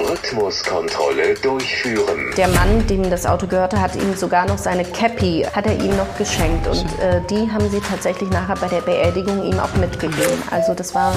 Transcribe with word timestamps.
Rhythmuskontrolle 0.00 1.34
durchführen. 1.34 2.32
Der 2.36 2.48
Mann, 2.48 2.86
dem 2.86 3.08
das 3.10 3.26
Auto 3.26 3.46
gehörte, 3.46 3.80
hat 3.80 3.96
ihm 3.96 4.14
sogar 4.14 4.46
noch 4.46 4.58
seine 4.58 4.84
Cappy, 4.84 5.46
hat 5.54 5.66
er 5.66 5.78
ihm 5.78 5.96
noch 5.96 6.16
geschenkt. 6.16 6.66
Und 6.66 6.86
äh, 7.00 7.20
die 7.30 7.50
haben 7.50 7.68
sie 7.70 7.80
tatsächlich 7.80 8.30
nachher 8.30 8.56
bei 8.56 8.68
der 8.68 8.80
Beerdigung 8.80 9.44
ihm 9.44 9.58
auch 9.58 9.74
mitgegeben. 9.76 10.42
Also 10.50 10.74
das 10.74 10.94
war 10.94 11.16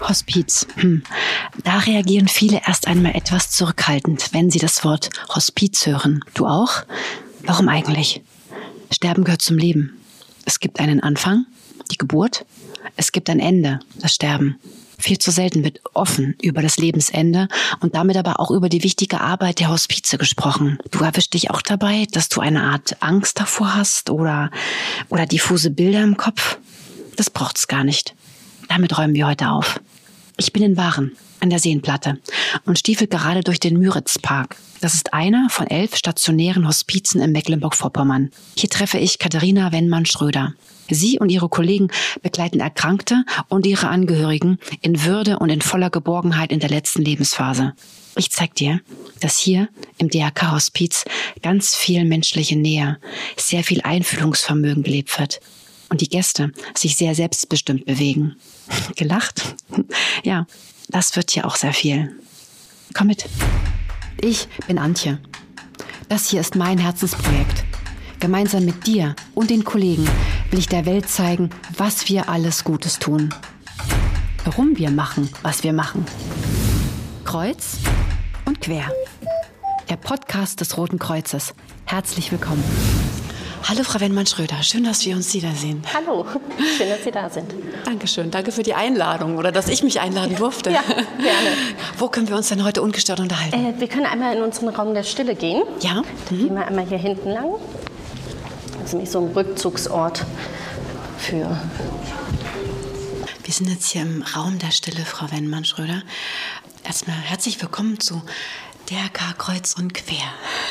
Hospiz. 0.00 0.66
Hm. 0.76 1.02
Da 1.64 1.78
reagieren 1.78 2.28
viele 2.28 2.60
erst 2.66 2.86
einmal 2.86 3.14
etwas 3.14 3.50
zurückhaltend, 3.50 4.32
wenn 4.32 4.50
sie 4.50 4.58
das 4.58 4.84
Wort 4.84 5.10
Hospiz 5.34 5.86
hören. 5.86 6.20
Du 6.34 6.46
auch? 6.46 6.82
Warum 7.44 7.68
eigentlich? 7.68 8.22
Sterben 8.90 9.24
gehört 9.24 9.42
zum 9.42 9.56
Leben. 9.56 10.00
Es 10.44 10.60
gibt 10.60 10.80
einen 10.80 11.02
Anfang, 11.02 11.46
die 11.90 11.96
Geburt. 11.96 12.44
Es 12.96 13.10
gibt 13.12 13.30
ein 13.30 13.40
Ende, 13.40 13.80
das 13.96 14.14
Sterben. 14.14 14.58
Viel 14.98 15.18
zu 15.18 15.30
selten 15.30 15.62
wird 15.64 15.80
offen 15.94 16.36
über 16.42 16.62
das 16.62 16.78
Lebensende 16.78 17.48
und 17.80 17.94
damit 17.94 18.16
aber 18.16 18.40
auch 18.40 18.50
über 18.50 18.68
die 18.68 18.82
wichtige 18.82 19.20
Arbeit 19.20 19.60
der 19.60 19.68
Hospize 19.68 20.18
gesprochen. 20.18 20.78
Du 20.90 21.00
erwischst 21.00 21.34
dich 21.34 21.50
auch 21.50 21.62
dabei, 21.62 22.06
dass 22.12 22.28
du 22.28 22.40
eine 22.40 22.62
Art 22.62 23.02
Angst 23.02 23.38
davor 23.38 23.74
hast 23.74 24.10
oder, 24.10 24.50
oder 25.08 25.26
diffuse 25.26 25.70
Bilder 25.70 26.02
im 26.02 26.16
Kopf? 26.16 26.58
Das 27.16 27.30
braucht's 27.30 27.68
gar 27.68 27.84
nicht. 27.84 28.14
Damit 28.68 28.96
räumen 28.96 29.14
wir 29.14 29.26
heute 29.26 29.50
auf. 29.50 29.80
Ich 30.38 30.52
bin 30.52 30.62
in 30.62 30.76
Waren 30.76 31.16
an 31.40 31.48
der 31.48 31.58
Seenplatte 31.58 32.18
und 32.66 32.78
stiefel 32.78 33.06
gerade 33.06 33.42
durch 33.42 33.58
den 33.58 33.78
Müritzpark. 33.78 34.56
Das 34.82 34.92
ist 34.92 35.14
einer 35.14 35.48
von 35.48 35.66
elf 35.66 35.96
stationären 35.96 36.68
Hospizen 36.68 37.22
in 37.22 37.32
Mecklenburg-Vorpommern. 37.32 38.30
Hier 38.56 38.68
treffe 38.68 38.98
ich 38.98 39.18
Katharina 39.18 39.72
Wennmann-Schröder. 39.72 40.52
Sie 40.90 41.18
und 41.18 41.30
ihre 41.30 41.48
Kollegen 41.48 41.88
begleiten 42.22 42.60
Erkrankte 42.60 43.24
und 43.48 43.66
ihre 43.66 43.88
Angehörigen 43.88 44.58
in 44.82 45.04
Würde 45.04 45.38
und 45.38 45.48
in 45.48 45.62
voller 45.62 45.88
Geborgenheit 45.90 46.52
in 46.52 46.60
der 46.60 46.68
letzten 46.70 47.02
Lebensphase. 47.02 47.72
Ich 48.16 48.30
zeig 48.30 48.54
dir, 48.54 48.80
dass 49.20 49.38
hier 49.38 49.68
im 49.98 50.10
DRK-Hospiz 50.10 51.04
ganz 51.42 51.74
viel 51.74 52.04
menschliche 52.04 52.56
Nähe, 52.56 52.98
sehr 53.36 53.64
viel 53.64 53.80
Einfühlungsvermögen 53.80 54.82
gelebt 54.82 55.18
wird 55.18 55.40
und 55.88 56.02
die 56.02 56.08
Gäste 56.08 56.52
sich 56.76 56.96
sehr 56.96 57.14
selbstbestimmt 57.14 57.86
bewegen. 57.86 58.36
Gelacht? 58.96 59.56
Ja, 60.24 60.46
das 60.88 61.14
wird 61.16 61.30
hier 61.30 61.46
auch 61.46 61.56
sehr 61.56 61.72
viel. 61.72 62.18
Komm 62.94 63.08
mit. 63.08 63.26
Ich 64.20 64.48
bin 64.66 64.78
Antje. 64.78 65.18
Das 66.08 66.28
hier 66.28 66.40
ist 66.40 66.54
mein 66.54 66.78
Herzensprojekt. 66.78 67.64
Gemeinsam 68.20 68.64
mit 68.64 68.86
dir 68.86 69.14
und 69.34 69.50
den 69.50 69.64
Kollegen 69.64 70.08
will 70.50 70.58
ich 70.58 70.68
der 70.68 70.86
Welt 70.86 71.08
zeigen, 71.08 71.50
was 71.76 72.08
wir 72.08 72.28
alles 72.28 72.64
Gutes 72.64 72.98
tun. 72.98 73.34
Warum 74.44 74.78
wir 74.78 74.90
machen, 74.90 75.28
was 75.42 75.64
wir 75.64 75.72
machen. 75.72 76.06
Kreuz 77.24 77.78
und 78.44 78.60
quer. 78.60 78.90
Der 79.88 79.96
Podcast 79.96 80.60
des 80.60 80.76
Roten 80.76 80.98
Kreuzes. 80.98 81.54
Herzlich 81.84 82.32
willkommen. 82.32 82.64
Hallo, 83.64 83.82
Frau 83.82 84.00
Wennmann-Schröder. 84.00 84.62
Schön, 84.62 84.84
dass 84.84 85.04
wir 85.04 85.16
uns 85.16 85.34
wiedersehen. 85.34 85.82
Hallo, 85.92 86.24
schön, 86.76 86.88
dass 86.88 87.02
Sie 87.02 87.10
da 87.10 87.28
sind. 87.28 87.52
Dankeschön. 87.84 88.30
Danke 88.30 88.52
für 88.52 88.62
die 88.62 88.74
Einladung 88.74 89.36
oder 89.38 89.50
dass 89.50 89.68
ich 89.68 89.82
mich 89.82 90.00
einladen 90.00 90.36
durfte. 90.36 90.70
Ja, 90.70 90.82
gerne. 90.82 91.50
Wo 91.98 92.08
können 92.08 92.28
wir 92.28 92.36
uns 92.36 92.48
denn 92.48 92.62
heute 92.62 92.82
ungestört 92.82 93.18
unterhalten? 93.18 93.54
Äh, 93.76 93.80
wir 93.80 93.88
können 93.88 94.06
einmal 94.06 94.36
in 94.36 94.42
unseren 94.42 94.68
Raum 94.68 94.94
der 94.94 95.02
Stille 95.02 95.34
gehen. 95.34 95.62
Ja? 95.80 96.02
Dann 96.28 96.38
gehen 96.38 96.54
wir 96.54 96.66
einmal 96.66 96.86
hier 96.86 96.98
hinten 96.98 97.30
lang. 97.30 97.54
Das 98.78 98.86
ist 98.88 98.92
nämlich 98.92 99.10
so 99.10 99.20
ein 99.20 99.32
Rückzugsort 99.32 100.24
für. 101.18 101.58
Wir 103.42 103.54
sind 103.54 103.68
jetzt 103.68 103.90
hier 103.90 104.02
im 104.02 104.22
Raum 104.22 104.58
der 104.58 104.70
Stille, 104.70 105.04
Frau 105.04 105.30
Wennmann-Schröder. 105.30 106.02
Erstmal 106.84 107.16
herzlich 107.16 107.60
willkommen 107.60 107.98
zu 107.98 108.22
DRK 108.90 109.36
Kreuz 109.38 109.74
und 109.76 109.92
Quer. 109.92 110.16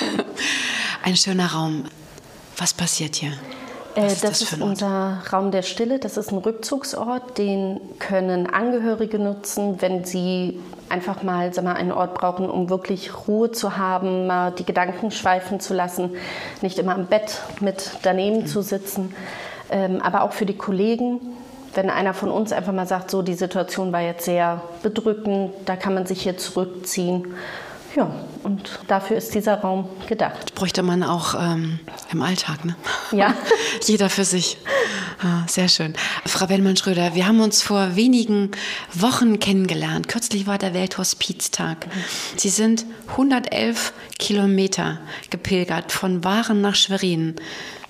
Ein 1.04 1.18
schöner 1.18 1.52
Raum. 1.52 1.86
Was 2.58 2.74
passiert 2.74 3.16
hier? 3.16 3.34
Äh, 3.96 4.04
Was 4.06 4.22
das, 4.22 4.42
ist 4.42 4.50
für 4.50 4.56
ein 4.56 4.62
Ort? 4.62 4.72
unser 4.72 5.22
Raum 5.32 5.52
der 5.52 5.62
Stille. 5.62 6.00
Das 6.00 6.18
ist 6.18 6.32
ein 6.32 6.38
Rückzugsort. 6.38 7.38
Den 7.38 7.80
können 8.00 8.48
Angehörige 8.48 9.20
nutzen, 9.20 9.82
wenn 9.82 10.06
sie 10.06 10.60
einfach 10.90 11.24
mal, 11.24 11.54
sag 11.54 11.64
mal 11.64 11.74
einen 11.74 11.92
Ort 11.92 12.14
brauchen, 12.14 12.50
um 12.50 12.70
wirklich 12.70 13.28
Ruhe 13.28 13.52
zu 13.52 13.78
haben, 13.78 14.28
mal 14.28 14.52
die 14.52 14.66
Gedanken 14.66 15.12
schweifen 15.12 15.60
zu 15.60 15.74
lassen, 15.74 16.12
nicht 16.62 16.78
immer 16.78 16.94
am 16.94 17.08
Bett 17.08 17.42
mit 17.60 17.92
daneben 18.04 18.46
zu 18.46 18.62
sitzen. 18.62 19.16
Ähm, 19.70 20.02
aber 20.02 20.24
auch 20.24 20.34
für 20.34 20.46
die 20.46 20.58
Kollegen, 20.58 21.20
wenn 21.74 21.90
einer 21.90 22.14
von 22.14 22.30
uns 22.30 22.52
einfach 22.52 22.74
mal 22.74 22.88
sagt, 22.88 23.12
so 23.12 23.22
die 23.22 23.34
Situation 23.34 23.92
war 23.92 24.02
jetzt 24.02 24.26
sehr 24.26 24.62
bedrückend, 24.84 25.52
da 25.66 25.76
kann 25.76 25.94
man 25.94 26.06
sich 26.06 26.22
hier 26.22 26.38
zurückziehen. 26.38 27.34
Ja, 27.96 28.14
und 28.44 28.80
dafür 28.90 29.16
ist 29.16 29.34
dieser 29.34 29.62
Raum 29.62 29.88
gedacht. 30.08 30.54
Bräuchte 30.54 30.84
man 30.84 31.02
auch 31.02 31.34
ähm, 31.40 31.80
im 32.12 32.22
Alltag, 32.22 32.66
ne? 32.66 32.76
Ja. 33.12 33.34
Jeder 33.86 34.10
für 34.10 34.26
sich. 34.26 34.58
Ah, 35.24 35.48
sehr 35.48 35.70
schön. 35.70 35.94
Frau 36.26 36.50
Wellmann-Schröder, 36.50 37.16
wir 37.16 37.26
haben 37.26 37.40
uns 37.40 37.62
vor 37.62 37.96
wenigen 37.96 38.52
Wochen 38.94 39.40
kennengelernt. 39.40 40.10
Kürzlich 40.10 40.46
war 40.46 40.58
der 40.58 40.74
Welthospiztag. 40.74 41.88
Sie 42.36 42.50
sind 42.50 42.86
111 43.12 43.94
Kilometer 44.20 45.00
gepilgert 45.30 45.94
von 45.94 46.26
Waren 46.26 46.60
nach 46.60 46.76
Schwerin 46.76 47.36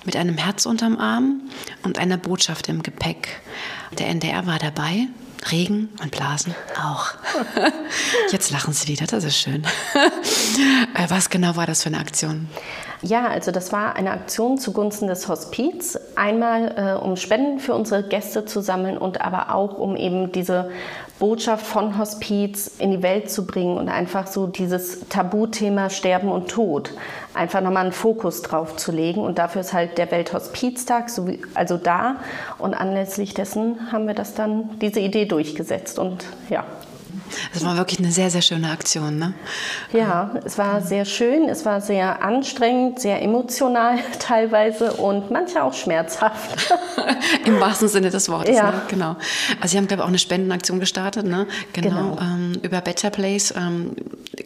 mit 0.05 0.15
einem 0.15 0.37
Herz 0.37 0.67
unterm 0.67 0.97
Arm 0.97 1.41
und 1.81 1.97
einer 1.97 2.17
Botschaft 2.17 2.69
im 2.69 2.83
Gepäck. 2.83 3.41
Der 3.97 4.07
NDR 4.09 4.45
war 4.45 4.59
dabei. 4.59 5.07
Regen 5.51 5.89
und 6.01 6.11
Blasen 6.11 6.55
auch. 6.81 7.13
Jetzt 8.31 8.51
lachen 8.51 8.73
Sie 8.73 8.87
wieder, 8.87 9.05
das 9.05 9.23
ist 9.23 9.37
schön. 9.37 9.63
Äh, 10.95 11.09
Was 11.09 11.29
genau 11.29 11.55
war 11.55 11.67
das 11.67 11.83
für 11.83 11.87
eine 11.87 11.99
Aktion? 11.99 12.47
Ja, 13.01 13.27
also 13.27 13.51
das 13.51 13.71
war 13.71 13.95
eine 13.95 14.11
Aktion 14.11 14.57
zugunsten 14.57 15.07
des 15.07 15.27
Hospiz. 15.27 15.99
Einmal, 16.15 16.73
äh, 16.77 17.03
um 17.03 17.17
Spenden 17.17 17.59
für 17.59 17.75
unsere 17.75 18.03
Gäste 18.07 18.45
zu 18.45 18.61
sammeln 18.61 18.97
und 18.97 19.21
aber 19.21 19.53
auch, 19.53 19.77
um 19.77 19.95
eben 19.95 20.31
diese 20.31 20.71
Botschaft 21.19 21.65
von 21.65 21.97
Hospiz 21.97 22.67
in 22.79 22.91
die 22.91 23.01
Welt 23.01 23.29
zu 23.29 23.45
bringen 23.45 23.77
und 23.77 23.87
einfach 23.87 24.27
so 24.27 24.47
dieses 24.47 25.07
Tabuthema 25.07 25.89
Sterben 25.89 26.29
und 26.29 26.49
Tod 26.49 26.91
einfach 27.35 27.61
nochmal 27.61 27.83
einen 27.83 27.91
Fokus 27.91 28.41
drauf 28.41 28.75
zu 28.75 28.91
legen. 28.91 29.21
Und 29.21 29.37
dafür 29.37 29.61
ist 29.61 29.73
halt 29.73 29.97
der 29.97 30.11
Welthospiztag 30.11 31.09
also 31.53 31.77
da. 31.77 32.17
Und 32.57 32.73
anlässlich 32.73 33.33
dessen 33.33 33.91
haben 33.91 34.07
wir 34.07 34.13
das 34.13 34.33
dann, 34.33 34.77
diese 34.79 34.99
Idee 34.99 35.25
durchgesetzt. 35.35 35.99
Und 35.99 36.23
ja, 36.49 36.63
Das 37.53 37.63
war 37.65 37.75
wirklich 37.75 37.99
eine 37.99 38.11
sehr, 38.11 38.29
sehr 38.29 38.41
schöne 38.41 38.69
Aktion, 38.71 39.17
ne? 39.17 39.33
Ja, 39.91 40.31
es 40.45 40.57
war 40.57 40.81
sehr 40.81 41.03
schön, 41.05 41.49
es 41.49 41.65
war 41.65 41.81
sehr 41.81 42.21
anstrengend, 42.23 42.99
sehr 42.99 43.21
emotional 43.21 43.97
teilweise 44.19 44.93
und 44.93 45.31
manchmal 45.31 45.63
auch 45.63 45.73
schmerzhaft. 45.73 46.73
Im 47.45 47.59
wahrsten 47.59 47.87
Sinne 47.89 48.09
des 48.09 48.29
Wortes, 48.29 48.55
Ja. 48.55 48.71
ne? 48.71 48.81
genau. 48.87 49.15
Also 49.59 49.71
Sie 49.73 49.77
haben, 49.77 49.87
glaube 49.87 50.01
ich, 50.01 50.03
auch 50.05 50.09
eine 50.09 50.19
Spendenaktion 50.19 50.79
gestartet, 50.79 51.25
ne? 51.25 51.47
Genau, 51.73 51.89
Genau. 51.89 52.17
Ähm, 52.21 52.53
über 52.61 52.79
Better 52.81 53.09
Place. 53.09 53.53
Ähm, 53.57 53.95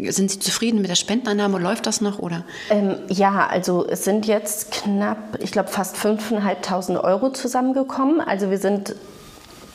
sind 0.10 0.32
Sie 0.32 0.40
zufrieden 0.40 0.82
mit 0.82 0.90
der 0.90 0.96
Spendeneinnahme? 0.96 1.60
Läuft 1.60 1.86
das 1.86 2.00
noch, 2.02 2.20
oder? 2.20 2.44
Ähm, 2.70 2.96
ja, 3.10 3.48
also 3.48 3.86
es 3.88 4.04
sind 4.06 4.26
jetzt 4.26 4.72
knapp, 4.72 5.18
ich 5.40 5.52
glaube 5.52 5.70
fast 5.70 5.96
5.500 5.98 7.04
Euro 7.04 7.30
zusammengekommen. 7.32 8.22
Also 8.22 8.50
wir 8.50 8.58
sind 8.60 8.96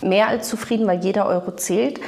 mehr 0.02 0.28
als 0.28 0.48
zufrieden, 0.48 0.86
weil 0.86 1.00
jeder 1.04 1.26
Euro 1.26 1.52
zählt. 1.52 2.00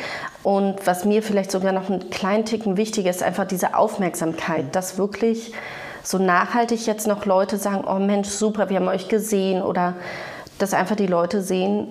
Und 0.43 0.87
was 0.87 1.05
mir 1.05 1.23
vielleicht 1.23 1.51
sogar 1.51 1.73
noch 1.73 1.91
einen 1.91 2.11
kleinen 2.11 2.45
Ticken 2.45 2.77
wichtiger 2.77 3.11
ist, 3.11 3.23
einfach 3.23 3.47
diese 3.47 3.77
Aufmerksamkeit, 3.77 4.75
dass 4.77 4.97
wirklich 4.97 5.53
so 6.05 6.19
nachhaltig 6.19 6.87
jetzt 6.87 7.07
noch 7.07 7.27
Leute 7.27 7.57
sagen, 7.59 7.85
oh 7.87 7.99
Mensch, 7.99 8.29
super, 8.29 8.69
wir 8.69 8.77
haben 8.77 8.89
euch 8.89 9.09
gesehen 9.09 9.63
oder 9.63 9.95
dass 10.59 10.73
einfach 10.73 10.97
die 10.97 11.07
Leute 11.07 11.43
sehen, 11.43 11.89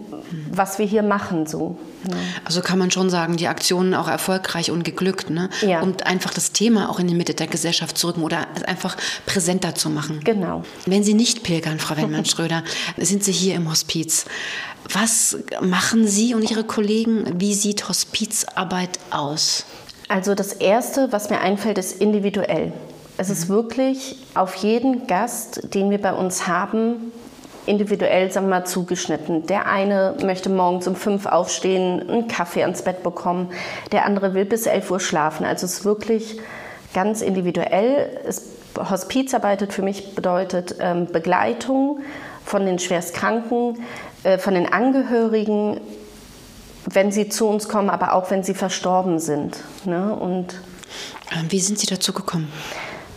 was 0.51 0.79
wir 0.79 0.85
hier 0.85 1.03
machen 1.03 1.45
so. 1.45 1.77
ne? 2.07 2.15
Also 2.43 2.61
kann 2.61 2.79
man 2.79 2.89
schon 2.89 3.09
sagen, 3.09 3.37
die 3.37 3.47
Aktionen 3.47 3.93
auch 3.93 4.07
erfolgreich 4.07 4.71
und 4.71 4.83
geglückt, 4.83 5.29
ne? 5.29 5.49
Ja. 5.61 5.81
Um 5.81 5.93
einfach 6.03 6.33
das 6.33 6.51
Thema 6.51 6.89
auch 6.89 6.99
in 6.99 7.07
die 7.07 7.13
Mitte 7.13 7.35
der 7.35 7.47
Gesellschaft 7.47 7.97
zu 7.97 8.07
rücken 8.07 8.23
oder 8.23 8.47
es 8.55 8.63
einfach 8.63 8.97
präsenter 9.27 9.75
zu 9.75 9.89
machen. 9.89 10.21
Genau. 10.23 10.63
Wenn 10.85 11.03
Sie 11.03 11.13
nicht 11.13 11.43
pilgern, 11.43 11.79
Frau 11.79 11.95
Wennmann-Schröder, 11.95 12.63
sind 12.97 13.23
Sie 13.23 13.31
hier 13.31 13.55
im 13.55 13.69
Hospiz. 13.69 14.25
Was 14.91 15.37
machen 15.61 16.07
Sie 16.07 16.35
und 16.35 16.49
Ihre 16.49 16.63
Kollegen? 16.63 17.39
Wie 17.39 17.53
sieht 17.53 17.89
Hospizarbeit 17.89 18.99
aus? 19.11 19.65
Also 20.07 20.35
das 20.35 20.53
Erste, 20.53 21.11
was 21.11 21.29
mir 21.29 21.39
einfällt, 21.39 21.77
ist 21.77 21.99
individuell. 22.01 22.71
Es 23.17 23.29
ist 23.29 23.49
wirklich 23.49 24.17
auf 24.35 24.55
jeden 24.55 25.07
Gast, 25.07 25.73
den 25.73 25.89
wir 25.89 26.01
bei 26.01 26.13
uns 26.13 26.47
haben, 26.47 27.11
individuell 27.65 28.31
sagen 28.31 28.47
wir 28.47 28.59
mal, 28.59 28.65
zugeschnitten. 28.65 29.47
Der 29.47 29.67
eine 29.67 30.15
möchte 30.21 30.49
morgens 30.49 30.87
um 30.87 30.95
fünf 30.95 31.25
aufstehen, 31.25 32.07
einen 32.07 32.27
Kaffee 32.27 32.61
ans 32.61 32.83
Bett 32.83 33.01
bekommen. 33.03 33.49
Der 33.91 34.05
andere 34.05 34.33
will 34.33 34.45
bis 34.45 34.67
11 34.67 34.91
Uhr 34.91 34.99
schlafen. 34.99 35.45
Also 35.45 35.65
es 35.65 35.79
ist 35.79 35.85
wirklich 35.85 36.39
ganz 36.93 37.21
individuell. 37.21 38.21
Es, 38.27 38.43
Hospiz 38.77 39.33
arbeitet 39.33 39.73
für 39.73 39.81
mich 39.81 40.13
bedeutet 40.13 40.75
ähm, 40.79 41.07
Begleitung 41.11 42.01
von 42.45 42.65
den 42.65 42.79
Schwerstkranken, 42.79 43.79
äh, 44.23 44.37
von 44.37 44.53
den 44.53 44.71
Angehörigen, 44.71 45.81
wenn 46.85 47.11
sie 47.11 47.27
zu 47.27 47.47
uns 47.47 47.67
kommen, 47.67 47.89
aber 47.89 48.13
auch 48.13 48.29
wenn 48.31 48.43
sie 48.43 48.53
verstorben 48.53 49.19
sind. 49.19 49.57
Ne? 49.85 50.15
Und 50.15 50.61
ähm, 51.31 51.47
Wie 51.49 51.59
sind 51.59 51.79
Sie 51.79 51.87
dazu 51.87 52.13
gekommen? 52.13 52.51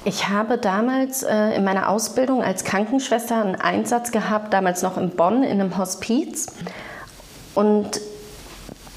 Ich 0.04 0.28
habe 0.28 0.56
damals 0.56 1.22
äh, 1.22 1.50
in 1.54 1.64
meiner 1.64 1.90
Ausbildung 1.90 2.42
als 2.42 2.64
Krankenschwester 2.64 3.42
einen 3.42 3.56
Einsatz 3.56 4.10
gehabt, 4.10 4.54
damals 4.54 4.82
noch 4.82 4.96
in 4.96 5.10
Bonn 5.10 5.42
in 5.42 5.60
einem 5.60 5.76
Hospiz. 5.76 6.46
Und 7.54 8.00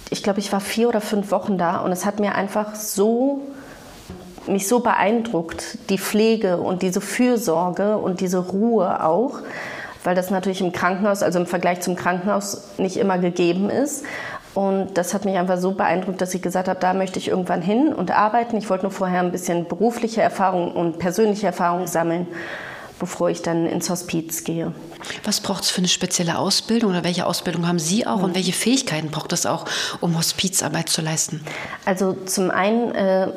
ich 0.09 0.23
glaube, 0.23 0.39
ich 0.39 0.51
war 0.53 0.61
vier 0.61 0.87
oder 0.87 1.01
fünf 1.01 1.31
Wochen 1.31 1.57
da 1.57 1.77
und 1.77 1.91
es 1.91 2.05
hat 2.05 2.19
mir 2.19 2.35
einfach 2.35 2.75
so 2.75 3.41
mich 4.47 4.67
so 4.67 4.79
beeindruckt, 4.79 5.77
die 5.89 5.97
Pflege 5.97 6.57
und 6.57 6.81
diese 6.81 7.01
Fürsorge 7.01 7.97
und 7.97 8.21
diese 8.21 8.39
Ruhe 8.39 9.03
auch, 9.03 9.39
weil 10.03 10.15
das 10.15 10.29
natürlich 10.29 10.61
im 10.61 10.71
Krankenhaus, 10.71 11.23
also 11.23 11.39
im 11.39 11.45
Vergleich 11.45 11.81
zum 11.81 11.95
Krankenhaus, 11.95 12.77
nicht 12.77 12.97
immer 12.97 13.17
gegeben 13.17 13.69
ist. 13.69 14.05
Und 14.53 14.97
das 14.97 15.13
hat 15.13 15.23
mich 15.23 15.37
einfach 15.37 15.57
so 15.59 15.71
beeindruckt, 15.71 16.19
dass 16.19 16.33
ich 16.33 16.41
gesagt 16.41 16.67
habe, 16.67 16.79
da 16.79 16.93
möchte 16.93 17.19
ich 17.19 17.29
irgendwann 17.29 17.61
hin 17.61 17.93
und 17.93 18.11
arbeiten. 18.11 18.57
Ich 18.57 18.69
wollte 18.69 18.83
nur 18.83 18.91
vorher 18.91 19.21
ein 19.21 19.31
bisschen 19.31 19.67
berufliche 19.67 20.21
Erfahrung 20.21 20.73
und 20.73 20.99
persönliche 20.99 21.47
Erfahrung 21.47 21.87
sammeln, 21.87 22.27
bevor 22.99 23.29
ich 23.29 23.41
dann 23.41 23.65
ins 23.65 23.89
Hospiz 23.89 24.43
gehe. 24.43 24.73
Was 25.23 25.39
braucht 25.39 25.63
es 25.63 25.69
für 25.69 25.79
eine 25.79 25.87
spezielle 25.87 26.37
Ausbildung 26.37 26.91
oder 26.91 27.03
welche 27.05 27.25
Ausbildung 27.25 27.65
haben 27.67 27.79
Sie 27.79 28.05
auch 28.05 28.21
und 28.21 28.35
welche 28.35 28.51
Fähigkeiten 28.51 29.09
braucht 29.09 29.31
es 29.31 29.45
auch, 29.45 29.65
um 30.01 30.17
Hospizarbeit 30.17 30.89
zu 30.89 31.01
leisten? 31.01 31.41
Also 31.85 32.13
zum 32.13 32.51
einen 32.51 32.93
äh, 32.93 33.31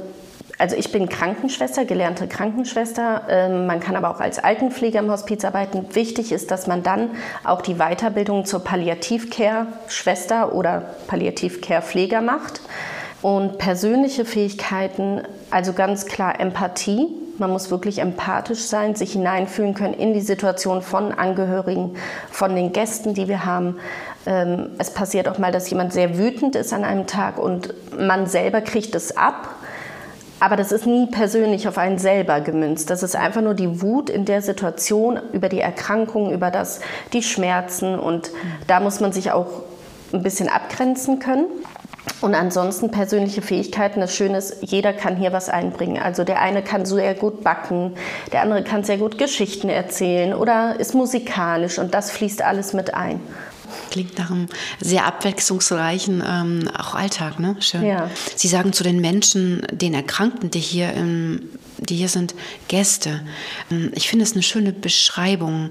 also 0.58 0.76
ich 0.76 0.92
bin 0.92 1.08
Krankenschwester, 1.08 1.84
gelernte 1.84 2.28
Krankenschwester. 2.28 3.22
Ähm, 3.28 3.66
man 3.66 3.80
kann 3.80 3.96
aber 3.96 4.10
auch 4.10 4.20
als 4.20 4.38
Altenpfleger 4.38 5.00
im 5.00 5.10
Hospiz 5.10 5.44
arbeiten. 5.44 5.86
Wichtig 5.94 6.32
ist, 6.32 6.50
dass 6.50 6.66
man 6.66 6.82
dann 6.82 7.10
auch 7.42 7.60
die 7.60 7.74
Weiterbildung 7.74 8.44
zur 8.44 8.62
Palliativcare-Schwester 8.62 10.54
oder 10.54 10.82
Palliativcare-Pfleger 11.08 12.20
macht. 12.20 12.60
Und 13.20 13.58
persönliche 13.58 14.24
Fähigkeiten, 14.24 15.22
also 15.50 15.72
ganz 15.72 16.06
klar 16.06 16.38
Empathie. 16.40 17.08
Man 17.38 17.50
muss 17.50 17.70
wirklich 17.70 17.98
empathisch 17.98 18.60
sein, 18.60 18.94
sich 18.94 19.12
hineinfühlen 19.12 19.74
können 19.74 19.94
in 19.94 20.12
die 20.12 20.20
Situation 20.20 20.82
von 20.82 21.10
Angehörigen, 21.10 21.96
von 22.30 22.54
den 22.54 22.72
Gästen, 22.72 23.14
die 23.14 23.26
wir 23.26 23.44
haben. 23.44 23.78
Ähm, 24.26 24.70
es 24.78 24.90
passiert 24.90 25.26
auch 25.26 25.38
mal, 25.38 25.50
dass 25.50 25.68
jemand 25.68 25.92
sehr 25.92 26.16
wütend 26.16 26.54
ist 26.54 26.72
an 26.72 26.84
einem 26.84 27.08
Tag 27.08 27.38
und 27.38 27.74
man 27.98 28.26
selber 28.26 28.60
kriegt 28.60 28.94
es 28.94 29.16
ab 29.16 29.48
aber 30.44 30.56
das 30.56 30.72
ist 30.72 30.84
nie 30.84 31.06
persönlich 31.06 31.66
auf 31.68 31.78
einen 31.78 31.96
selber 31.96 32.42
gemünzt. 32.42 32.90
Das 32.90 33.02
ist 33.02 33.16
einfach 33.16 33.40
nur 33.40 33.54
die 33.54 33.80
Wut 33.80 34.10
in 34.10 34.26
der 34.26 34.42
Situation 34.42 35.18
über 35.32 35.48
die 35.48 35.60
Erkrankung, 35.60 36.34
über 36.34 36.50
das, 36.50 36.80
die 37.14 37.22
Schmerzen. 37.22 37.98
Und 37.98 38.30
da 38.66 38.78
muss 38.78 39.00
man 39.00 39.10
sich 39.10 39.32
auch 39.32 39.62
ein 40.12 40.22
bisschen 40.22 40.50
abgrenzen 40.50 41.18
können. 41.18 41.46
Und 42.20 42.34
ansonsten 42.34 42.90
persönliche 42.90 43.40
Fähigkeiten. 43.40 44.00
Das 44.00 44.14
Schöne 44.14 44.36
ist, 44.36 44.58
jeder 44.60 44.92
kann 44.92 45.16
hier 45.16 45.32
was 45.32 45.48
einbringen. 45.48 45.96
Also 45.96 46.24
der 46.24 46.42
eine 46.42 46.60
kann 46.60 46.84
sehr 46.84 47.14
gut 47.14 47.42
backen, 47.42 47.94
der 48.30 48.42
andere 48.42 48.62
kann 48.64 48.84
sehr 48.84 48.98
gut 48.98 49.16
Geschichten 49.16 49.70
erzählen 49.70 50.34
oder 50.34 50.78
ist 50.78 50.94
musikalisch 50.94 51.78
und 51.78 51.94
das 51.94 52.10
fließt 52.10 52.42
alles 52.42 52.74
mit 52.74 52.92
ein. 52.92 53.18
Klingt 53.90 54.18
nach 54.18 54.30
einem 54.30 54.46
sehr 54.80 55.06
abwechslungsreichen 55.06 56.22
ähm, 56.26 56.68
auch 56.76 56.94
Alltag, 56.94 57.38
ne? 57.38 57.56
Schön. 57.60 57.84
Ja. 57.84 58.10
Sie 58.36 58.48
sagen 58.48 58.72
zu 58.72 58.84
den 58.84 59.00
Menschen, 59.00 59.66
den 59.70 59.94
Erkrankten, 59.94 60.50
die 60.50 60.60
hier, 60.60 60.92
im, 60.92 61.42
die 61.78 61.96
hier 61.96 62.08
sind, 62.08 62.34
Gäste. 62.68 63.20
Ähm, 63.70 63.90
ich 63.94 64.08
finde 64.08 64.24
es 64.24 64.32
eine 64.32 64.42
schöne 64.42 64.72
Beschreibung. 64.72 65.70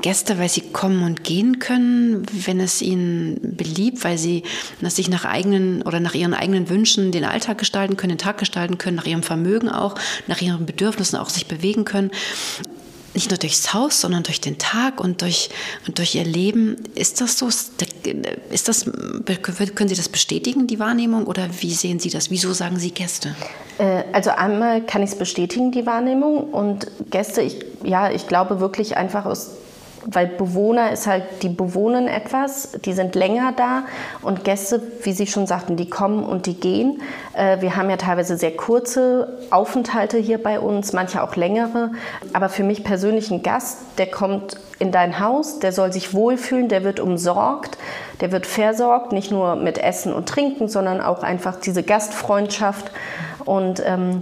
Gäste, 0.00 0.38
weil 0.38 0.48
sie 0.48 0.60
kommen 0.60 1.02
und 1.02 1.24
gehen 1.24 1.58
können, 1.58 2.24
wenn 2.46 2.60
es 2.60 2.82
ihnen 2.82 3.40
beliebt, 3.56 4.04
weil 4.04 4.18
sie 4.18 4.44
sich 4.82 5.08
nach 5.08 5.24
eigenen 5.24 5.82
oder 5.82 5.98
nach 5.98 6.14
ihren 6.14 6.34
eigenen 6.34 6.68
Wünschen 6.68 7.10
den 7.10 7.24
Alltag 7.24 7.58
gestalten 7.58 7.96
können, 7.96 8.10
den 8.10 8.18
Tag 8.18 8.38
gestalten 8.38 8.78
können, 8.78 8.96
nach 8.96 9.06
ihrem 9.06 9.22
Vermögen 9.22 9.68
auch, 9.68 9.96
nach 10.26 10.40
ihren 10.40 10.66
Bedürfnissen 10.66 11.18
auch 11.18 11.30
sich 11.30 11.46
bewegen 11.46 11.84
können 11.84 12.10
nicht 13.14 13.30
nur 13.30 13.38
durchs 13.38 13.72
Haus, 13.74 14.00
sondern 14.00 14.22
durch 14.22 14.40
den 14.40 14.58
Tag 14.58 15.00
und 15.00 15.22
durch, 15.22 15.50
und 15.86 15.98
durch 15.98 16.14
ihr 16.14 16.24
Leben. 16.24 16.76
Ist 16.94 17.20
das 17.20 17.38
so? 17.38 17.48
Ist 17.48 18.68
das, 18.68 18.84
können 18.84 19.88
Sie 19.88 19.96
das 19.96 20.08
bestätigen, 20.08 20.66
die 20.66 20.78
Wahrnehmung, 20.78 21.26
oder 21.26 21.48
wie 21.60 21.72
sehen 21.72 21.98
Sie 21.98 22.10
das? 22.10 22.30
Wieso 22.30 22.52
sagen 22.52 22.78
Sie 22.78 22.90
Gäste? 22.90 23.34
Äh, 23.78 24.04
also 24.12 24.30
einmal 24.30 24.84
kann 24.84 25.02
ich 25.02 25.10
es 25.10 25.18
bestätigen, 25.18 25.72
die 25.72 25.86
Wahrnehmung. 25.86 26.50
Und 26.52 26.86
Gäste, 27.10 27.42
ich, 27.42 27.64
ja, 27.84 28.10
ich 28.10 28.26
glaube 28.26 28.60
wirklich 28.60 28.96
einfach 28.96 29.24
aus 29.24 29.50
weil 30.06 30.26
Bewohner 30.26 30.92
ist 30.92 31.06
halt, 31.06 31.24
die 31.42 31.48
bewohnen 31.48 32.08
etwas, 32.08 32.72
die 32.84 32.92
sind 32.92 33.14
länger 33.14 33.52
da 33.56 33.82
und 34.22 34.44
Gäste, 34.44 34.80
wie 35.02 35.12
Sie 35.12 35.26
schon 35.26 35.46
sagten, 35.46 35.76
die 35.76 35.88
kommen 35.88 36.24
und 36.24 36.46
die 36.46 36.54
gehen. 36.54 37.02
Äh, 37.34 37.60
wir 37.60 37.76
haben 37.76 37.90
ja 37.90 37.96
teilweise 37.96 38.36
sehr 38.36 38.56
kurze 38.56 39.38
Aufenthalte 39.50 40.18
hier 40.18 40.42
bei 40.42 40.60
uns, 40.60 40.92
manche 40.92 41.22
auch 41.22 41.36
längere. 41.36 41.92
Aber 42.32 42.48
für 42.48 42.62
mich 42.62 42.84
persönlich 42.84 43.30
ein 43.30 43.42
Gast, 43.42 43.78
der 43.98 44.06
kommt 44.06 44.56
in 44.78 44.92
dein 44.92 45.18
Haus, 45.20 45.58
der 45.58 45.72
soll 45.72 45.92
sich 45.92 46.14
wohlfühlen, 46.14 46.68
der 46.68 46.84
wird 46.84 47.00
umsorgt, 47.00 47.78
der 48.20 48.30
wird 48.30 48.46
versorgt, 48.46 49.12
nicht 49.12 49.30
nur 49.30 49.56
mit 49.56 49.78
Essen 49.78 50.12
und 50.12 50.28
Trinken, 50.28 50.68
sondern 50.68 51.00
auch 51.00 51.22
einfach 51.22 51.56
diese 51.56 51.82
Gastfreundschaft 51.82 52.92
und 53.44 53.82
ähm, 53.84 54.20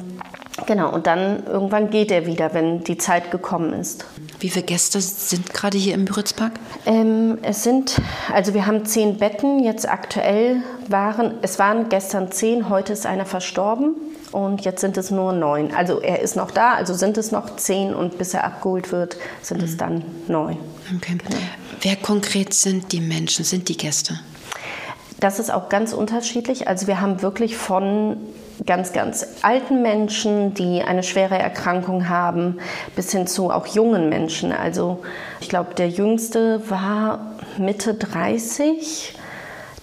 Genau, 0.65 0.91
und 0.93 1.07
dann 1.07 1.45
irgendwann 1.47 1.91
geht 1.91 2.11
er 2.11 2.27
wieder, 2.27 2.55
wenn 2.55 2.83
die 2.83 2.97
Zeit 2.97 3.31
gekommen 3.31 3.75
ist. 3.75 4.07
Wie 4.41 4.49
viele 4.49 4.65
Gäste 4.65 5.01
sind 5.01 5.53
gerade 5.53 5.77
hier 5.77 5.95
im 5.95 6.05
Müritzpark? 6.05 6.53
Ähm, 6.87 7.39
es 7.43 7.63
sind, 7.63 8.01
also 8.33 8.55
wir 8.55 8.67
haben 8.67 8.87
zehn 8.87 9.19
Betten, 9.19 9.63
jetzt 9.63 9.89
aktuell 9.89 10.63
waren, 10.89 11.35
es 11.43 11.59
waren 11.59 11.89
gestern 11.89 12.33
zehn, 12.33 12.71
heute 12.71 12.95
ist 12.95 13.07
einer 13.07 13.27
verstorben 13.27 13.97
und 14.33 14.65
jetzt 14.65 14.81
sind 14.81 14.97
es 14.97 15.11
nur 15.11 15.33
neun. 15.33 15.75
Also 15.75 16.01
er 16.01 16.21
ist 16.21 16.37
noch 16.37 16.51
da, 16.51 16.73
also 16.73 16.95
sind 16.95 17.19
es 17.19 17.33
noch 17.33 17.57
zehn 17.57 17.95
und 17.95 18.17
bis 18.19 18.33
er 18.33 18.45
abgeholt 18.45 18.93
wird, 18.93 19.17
sind 19.43 19.59
mhm. 19.59 19.65
es 19.65 19.77
dann 19.77 20.05
neun. 20.27 20.57
Okay. 20.97 21.19
Genau. 21.19 21.41
Wer 21.83 21.97
konkret 21.97 22.55
sind 22.55 22.93
die 22.93 23.01
Menschen, 23.01 23.45
sind 23.45 23.69
die 23.69 23.77
Gäste? 23.77 24.19
Das 25.21 25.39
ist 25.39 25.51
auch 25.53 25.69
ganz 25.69 25.93
unterschiedlich. 25.93 26.69
Also 26.69 26.87
wir 26.87 27.01
haben 27.01 27.23
wirklich 27.23 27.57
von 27.57 28.19
ganz, 28.65 28.93
ganz 28.93 29.27
alten 29.43 29.83
Menschen, 29.83 30.55
die 30.55 30.83
eine 30.83 31.03
schwere 31.03 31.39
Erkrankung 31.39 32.09
haben, 32.09 32.59
bis 32.95 33.13
hin 33.13 33.27
zu 33.27 33.51
auch 33.51 33.67
jungen 33.67 34.09
Menschen. 34.09 34.53
Also 34.53 35.03
ich 35.41 35.49
glaube, 35.49 35.75
der 35.75 35.89
jüngste 35.89 36.69
war 36.71 37.35
Mitte 37.59 37.95
30. 37.95 39.15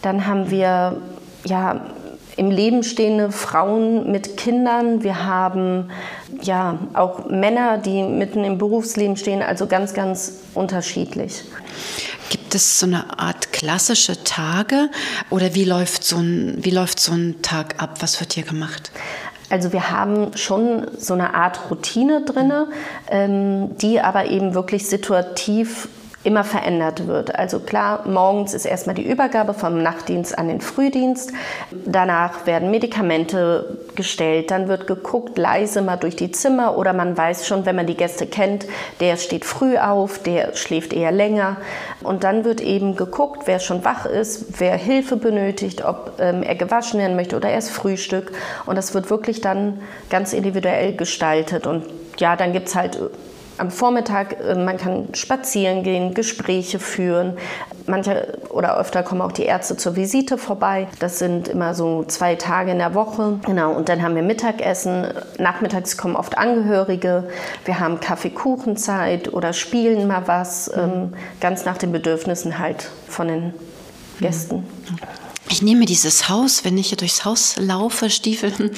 Dann 0.02 0.25
haben 0.28 0.50
wir 0.50 0.98
ja 1.46 1.82
im 2.36 2.50
Leben 2.50 2.84
stehende 2.84 3.32
Frauen 3.32 4.12
mit 4.12 4.38
Kindern. 4.38 5.03
Wir 5.03 5.25
haben 5.25 5.92
ja 6.42 6.80
auch 6.94 7.30
Männer, 7.30 7.77
die 7.77 8.01
mitten 8.01 8.44
im 8.44 8.58
Berufsleben 8.58 9.18
stehen, 9.18 9.42
also 9.42 9.68
ganz, 9.68 9.94
ganz 9.94 10.42
unterschiedlich. 10.56 11.44
Gibt 12.34 12.56
es 12.56 12.80
so 12.80 12.88
eine 12.88 13.20
Art 13.20 13.54
klassische 13.54 14.24
Tage 14.24 14.90
oder 15.30 15.54
wie 15.54 15.66
läuft 15.66 16.04
so 16.04 16.18
ein, 16.18 16.58
wie 16.66 16.72
läuft 16.72 17.00
so 17.00 17.12
ein 17.12 17.44
Tag 17.44 17.80
ab? 17.80 17.98
Was 18.00 18.20
wird 18.20 18.34
hier 18.34 18.42
gemacht? 18.42 18.92
Also 19.52 19.72
wir 19.72 19.92
haben 19.92 20.36
schon 20.36 20.88
so 20.98 21.13
eine 21.13 21.36
Art 21.36 21.70
Routine 21.70 22.25
drin, 22.25 22.52
ähm, 23.08 23.78
die 23.78 24.02
aber 24.02 24.25
eben 24.32 24.56
wirklich 24.56 24.88
situativ 24.88 25.88
immer 26.24 26.44
verändert 26.44 27.08
wird. 27.08 27.36
Also 27.36 27.60
klar, 27.60 28.08
morgens 28.08 28.53
ist 28.53 28.65
erstmal 28.65 28.96
die 28.96 29.10
Übergabe 29.10 29.53
vom 29.53 29.84
Nachtdienst 29.84 30.38
an 30.38 30.48
den 30.48 30.62
Frühdienst. 30.62 31.34
Danach 31.86 32.46
werden 32.46 32.72
Medikamente 32.72 33.77
gestellt. 33.96 34.50
Dann 34.50 34.70
wird 34.70 34.88
geguckt, 34.88 35.38
leise 35.38 35.82
mal 35.82 35.98
durch 35.98 36.15
die 36.15 36.32
Zimmer 36.32 36.77
oder 36.77 36.94
man 36.94 37.18
weiß 37.18 37.46
schon, 37.46 37.65
wenn 37.65 37.75
man 37.75 37.88
die 37.88 37.98
Gäste 37.98 38.25
kennt, 38.25 38.65
der 39.01 39.18
steht 39.18 39.44
früh 39.44 39.77
auf, 39.77 40.20
der 40.20 40.56
schläft 40.56 40.94
eher 40.94 41.12
länger. 41.12 41.58
Und 42.03 42.24
dann 42.24 42.46
wird 42.46 42.62
eben 42.62 42.96
geguckt, 42.96 43.44
wer 43.46 43.60
schon 43.60 43.84
wach 43.84 44.06
ist, 44.06 44.60
wer 44.60 44.75
Hilfe 44.77 45.18
benötigt, 45.18 45.84
ob 45.84 46.13
ähm, 46.20 46.42
er 46.42 46.56
gewaschen 46.56 47.00
werden 47.00 47.18
möchte 47.18 47.36
oder 47.36 47.50
erst 47.50 47.72
Frühstück. 47.72 48.32
Und 48.65 48.77
das 48.77 48.94
wird 48.94 49.10
wirklich 49.10 49.42
dann 49.42 49.82
ganz 50.10 50.32
individuell 50.32 50.96
gestaltet. 50.96 51.68
Und 51.68 51.86
ja, 52.18 52.36
dann 52.38 52.53
gibt 52.53 52.70
es 52.70 52.75
halt 52.75 52.98
am 53.57 53.72
Vormittag, 53.72 54.39
äh, 54.39 54.55
man 54.55 54.77
kann 54.77 55.10
spazieren 55.13 55.83
gehen, 55.83 56.13
Gespräche 56.13 56.79
führen. 56.79 57.38
Manche 57.86 58.39
oder 58.50 58.77
öfter 58.77 59.03
kommen 59.03 59.22
auch 59.22 59.31
die 59.31 59.43
Ärzte 59.43 59.75
zur 59.75 59.95
Visite 59.95 60.38
vorbei. 60.38 60.88
Das 61.00 61.19
sind 61.19 61.48
immer 61.48 61.74
so 61.74 62.03
zwei 62.05 62.36
Tage 62.36 62.72
in 62.72 62.77
der 62.77 62.93
Woche. 62.93 63.39
Genau, 63.45 63.74
und 63.74 63.89
dann 63.89 64.01
haben 64.01 64.15
wir 64.15 64.24
Mittagessen. 64.24 65.07
Nachmittags 65.38 65.98
kommen 65.98 66.15
oft 66.15 66.38
Angehörige. 66.38 67.25
Wir 67.65 67.79
haben 67.79 68.00
Kaffeekuchenzeit 68.00 69.33
oder 69.33 69.53
spielen 69.53 70.07
mal 70.07 70.24
was, 70.27 70.72
mhm. 70.74 71.13
ganz 71.41 71.65
nach 71.65 71.77
den 71.77 71.91
Bedürfnissen 71.91 72.60
halt 72.60 72.89
von 73.07 73.27
den 73.27 73.53
Gästen. 74.19 74.57
Mhm. 74.57 75.23
Ich 75.50 75.62
nehme 75.62 75.85
dieses 75.85 76.29
Haus, 76.29 76.63
wenn 76.63 76.77
ich 76.77 76.88
hier 76.88 76.97
durchs 76.97 77.25
Haus 77.25 77.55
laufe, 77.57 78.09
Stiefel, 78.09 78.71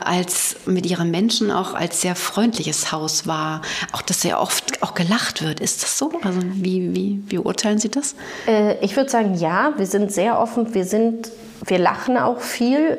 als 0.00 0.56
mit 0.66 0.84
ihren 0.84 1.10
Menschen 1.10 1.50
auch 1.50 1.74
als 1.74 2.00
sehr 2.00 2.16
freundliches 2.16 2.92
Haus 2.92 3.26
war. 3.26 3.62
Auch, 3.92 4.02
dass 4.02 4.22
sehr 4.22 4.40
oft 4.40 4.82
auch 4.82 4.94
gelacht 4.94 5.42
wird. 5.42 5.60
Ist 5.60 5.82
das 5.82 5.96
so? 5.96 6.12
Also 6.22 6.40
wie, 6.42 6.94
wie, 6.94 7.22
wie 7.28 7.38
urteilen 7.38 7.78
Sie 7.78 7.88
das? 7.88 8.14
Äh, 8.46 8.84
ich 8.84 8.96
würde 8.96 9.10
sagen, 9.10 9.34
ja, 9.34 9.72
wir 9.76 9.86
sind 9.86 10.12
sehr 10.12 10.38
offen. 10.38 10.74
Wir, 10.74 10.84
sind, 10.84 11.30
wir 11.64 11.78
lachen 11.78 12.18
auch 12.18 12.40
viel 12.40 12.98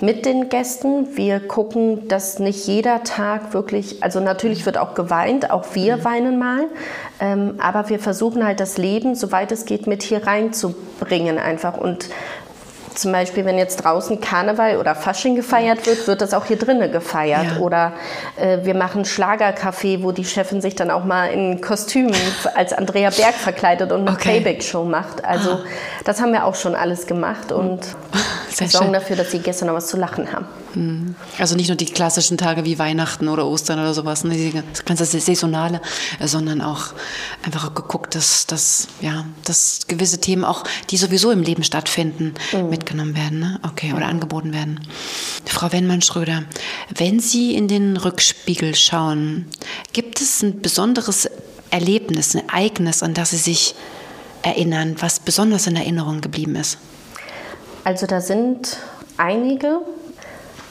mit 0.00 0.26
den 0.26 0.48
Gästen. 0.48 1.16
Wir 1.16 1.40
gucken, 1.40 2.08
dass 2.08 2.38
nicht 2.38 2.66
jeder 2.66 3.04
Tag 3.04 3.54
wirklich, 3.54 4.02
also 4.02 4.20
natürlich 4.20 4.66
wird 4.66 4.78
auch 4.78 4.94
geweint, 4.94 5.50
auch 5.50 5.74
wir 5.74 5.98
mhm. 5.98 6.04
weinen 6.04 6.38
mal, 6.38 6.64
ähm, 7.20 7.54
aber 7.58 7.88
wir 7.88 7.98
versuchen 7.98 8.44
halt 8.44 8.60
das 8.60 8.76
Leben, 8.76 9.14
soweit 9.14 9.52
es 9.52 9.64
geht, 9.64 9.86
mit 9.86 10.02
hier 10.02 10.26
reinzubringen 10.26 11.38
einfach 11.38 11.78
und 11.78 12.08
zum 12.94 13.12
Beispiel, 13.12 13.44
wenn 13.44 13.58
jetzt 13.58 13.84
draußen 13.84 14.20
Karneval 14.20 14.76
oder 14.78 14.94
Fasching 14.94 15.36
gefeiert 15.36 15.86
wird, 15.86 16.06
wird 16.06 16.20
das 16.20 16.34
auch 16.34 16.46
hier 16.46 16.58
drinnen 16.58 16.90
gefeiert. 16.92 17.46
Ja. 17.56 17.60
Oder 17.60 17.92
äh, 18.36 18.58
wir 18.62 18.74
machen 18.74 19.04
Schlagercafé, 19.04 20.02
wo 20.02 20.12
die 20.12 20.24
Chefin 20.24 20.60
sich 20.60 20.74
dann 20.74 20.90
auch 20.90 21.04
mal 21.04 21.26
in 21.26 21.60
Kostüm 21.60 22.10
als 22.54 22.72
Andrea 22.72 23.10
Berg 23.10 23.34
verkleidet 23.34 23.92
und 23.92 24.02
eine 24.02 24.10
okay. 24.12 24.40
Playback-Show 24.40 24.84
macht. 24.84 25.24
Also 25.24 25.50
ah. 25.50 25.64
das 26.04 26.20
haben 26.20 26.32
wir 26.32 26.44
auch 26.44 26.54
schon 26.54 26.74
alles 26.74 27.06
gemacht 27.06 27.52
und 27.52 27.80
sorgen 28.54 28.92
dafür, 28.92 29.16
dass 29.16 29.30
die 29.30 29.38
Gäste 29.38 29.64
noch 29.64 29.74
was 29.74 29.88
zu 29.88 29.96
lachen 29.96 30.32
haben. 30.32 30.46
Hm. 30.74 31.14
Also 31.38 31.56
nicht 31.56 31.68
nur 31.68 31.76
die 31.76 31.86
klassischen 31.86 32.38
Tage 32.38 32.64
wie 32.64 32.78
Weihnachten 32.78 33.28
oder 33.28 33.46
Ostern 33.46 33.78
oder 33.78 33.94
sowas, 33.94 34.24
ne, 34.24 34.62
das 34.72 34.84
ganze 34.84 35.04
Saisonale, 35.04 35.80
äh, 36.20 36.26
sondern 36.26 36.60
auch 36.60 36.94
einfach 37.44 37.74
geguckt, 37.74 38.14
dass, 38.14 38.46
dass, 38.46 38.88
ja, 39.00 39.24
dass 39.44 39.86
gewisse 39.86 40.20
Themen 40.20 40.44
auch, 40.44 40.64
die 40.90 40.96
sowieso 40.96 41.30
im 41.30 41.42
Leben 41.42 41.64
stattfinden, 41.64 42.34
mhm. 42.52 42.68
mitgenommen 42.70 43.16
werden 43.16 43.40
ne? 43.40 43.60
okay, 43.62 43.92
oder 43.92 44.06
angeboten 44.06 44.52
werden. 44.52 44.80
Frau 45.46 45.72
Wennmann-Schröder, 45.72 46.44
wenn 46.96 47.20
Sie 47.20 47.54
in 47.54 47.68
den 47.68 47.96
Rückspiegel 47.96 48.74
schauen, 48.74 49.46
gibt 49.92 50.20
es 50.20 50.42
ein 50.42 50.60
besonderes 50.60 51.28
Erlebnis, 51.70 52.34
ein 52.34 52.48
Ereignis, 52.48 53.02
an 53.02 53.14
das 53.14 53.30
Sie 53.30 53.36
sich 53.36 53.74
erinnern, 54.42 54.96
was 54.98 55.20
besonders 55.20 55.66
in 55.66 55.76
Erinnerung 55.76 56.20
geblieben 56.20 56.56
ist? 56.56 56.78
Also 57.84 58.06
da 58.06 58.20
sind 58.20 58.78
einige, 59.18 59.80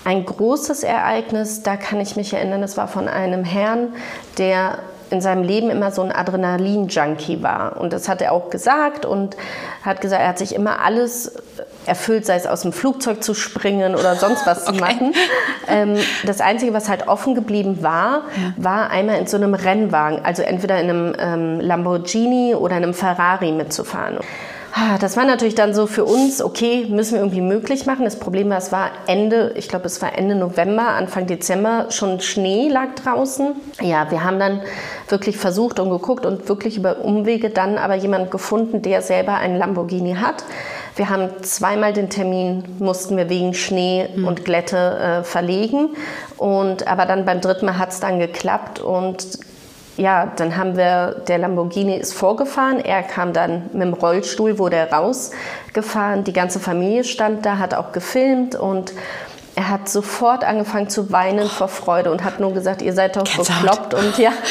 ein 0.03 0.25
großes 0.25 0.83
Ereignis, 0.83 1.63
da 1.63 1.77
kann 1.77 2.01
ich 2.01 2.15
mich 2.15 2.33
erinnern, 2.33 2.61
das 2.61 2.75
war 2.75 2.87
von 2.87 3.07
einem 3.07 3.43
Herrn, 3.43 3.93
der 4.37 4.79
in 5.13 5.21
seinem 5.21 5.43
Leben 5.43 5.69
immer 5.69 5.91
so 5.91 6.01
ein 6.01 6.11
Adrenalin-Junkie 6.11 7.43
war. 7.43 7.79
Und 7.79 7.93
das 7.93 8.09
hat 8.09 8.21
er 8.21 8.31
auch 8.31 8.49
gesagt 8.49 9.05
und 9.05 9.37
hat 9.83 10.01
gesagt, 10.01 10.21
er 10.21 10.29
hat 10.29 10.39
sich 10.39 10.55
immer 10.55 10.81
alles 10.81 11.33
erfüllt, 11.85 12.25
sei 12.25 12.35
es 12.35 12.47
aus 12.47 12.61
dem 12.61 12.73
Flugzeug 12.73 13.23
zu 13.23 13.35
springen 13.35 13.93
oder 13.93 14.15
sonst 14.15 14.47
was 14.47 14.63
okay. 14.67 14.75
zu 14.75 14.81
machen. 14.81 15.13
Ähm, 15.67 15.97
das 16.25 16.41
Einzige, 16.41 16.73
was 16.73 16.89
halt 16.89 17.07
offen 17.07 17.35
geblieben 17.35 17.83
war, 17.83 18.23
ja. 18.35 18.53
war 18.57 18.89
einmal 18.89 19.19
in 19.19 19.27
so 19.27 19.37
einem 19.37 19.53
Rennwagen, 19.53 20.25
also 20.25 20.41
entweder 20.41 20.79
in 20.79 20.89
einem 20.89 21.15
ähm, 21.19 21.59
Lamborghini 21.59 22.55
oder 22.55 22.75
einem 22.75 22.95
Ferrari 22.95 23.51
mitzufahren. 23.51 24.17
Ah, 24.75 24.97
das 24.97 25.15
war 25.17 25.25
natürlich 25.25 25.53
dann 25.53 25.75
so 25.75 25.85
für 25.85 26.03
uns, 26.03 26.41
okay, 26.41 26.87
müssen 26.89 27.13
wir 27.13 27.19
irgendwie 27.19 27.41
möglich 27.41 27.85
machen. 27.85 28.05
Das 28.05 28.17
Problem 28.17 28.49
war, 28.49 28.57
es 28.57 28.71
war 28.71 28.89
Ende, 29.05 29.53
ich 29.55 29.69
glaube, 29.69 29.85
es 29.85 30.01
war 30.01 30.17
Ende 30.17 30.33
November, 30.33 30.87
Anfang 30.87 31.27
Dezember, 31.27 31.85
schon 31.89 32.19
Schnee 32.21 32.69
lag 32.69 32.95
draußen. 32.95 33.55
Ja, 33.81 34.09
wir 34.09 34.23
haben 34.23 34.39
dann 34.39 34.61
wirklich 35.09 35.37
versucht 35.37 35.79
und 35.79 35.91
geguckt 35.91 36.25
und 36.25 36.49
wirklich 36.49 36.75
über 36.75 37.01
Umwege 37.01 37.51
dann 37.51 37.77
aber 37.77 37.93
jemanden 37.93 38.31
gefunden, 38.31 38.81
der 38.81 39.03
selber 39.03 39.35
einen 39.35 39.59
Lamborghini 39.59 40.15
hat. 40.15 40.43
Wir 40.95 41.09
haben 41.09 41.29
zweimal 41.43 41.93
den 41.93 42.09
Termin, 42.09 42.63
mussten 42.79 43.15
wir 43.15 43.29
wegen 43.29 43.53
Schnee 43.53 44.09
mhm. 44.15 44.25
und 44.25 44.43
Glätte 44.43 44.77
äh, 44.77 45.23
verlegen. 45.23 45.89
Und, 46.37 46.87
aber 46.87 47.05
dann 47.05 47.25
beim 47.25 47.41
dritten 47.41 47.67
Mal 47.67 47.77
hat 47.77 47.91
es 47.91 47.99
dann 47.99 48.17
geklappt 48.17 48.79
und 48.79 49.37
ja, 49.97 50.31
dann 50.35 50.57
haben 50.57 50.75
wir, 50.75 51.21
der 51.27 51.37
Lamborghini 51.37 51.95
ist 51.95 52.13
vorgefahren, 52.13 52.79
er 52.79 53.03
kam 53.03 53.33
dann 53.33 53.69
mit 53.73 53.83
dem 53.83 53.93
Rollstuhl, 53.93 54.57
wurde 54.57 54.89
rausgefahren, 54.91 56.23
die 56.23 56.33
ganze 56.33 56.59
Familie 56.59 57.03
stand 57.03 57.45
da, 57.45 57.59
hat 57.59 57.73
auch 57.73 57.91
gefilmt 57.91 58.55
und 58.55 58.93
er 59.55 59.69
hat 59.69 59.87
sofort 59.87 60.43
angefangen 60.43 60.89
zu 60.89 61.11
weinen 61.11 61.47
vor 61.47 61.67
Freude 61.67 62.11
und 62.11 62.23
hat 62.23 62.39
nur 62.39 62.53
gesagt, 62.53 62.81
ihr 62.81 62.93
seid 62.93 63.15
doch 63.17 63.23
bekloppt 63.23 63.93
und 63.93 64.17
ja. 64.17 64.31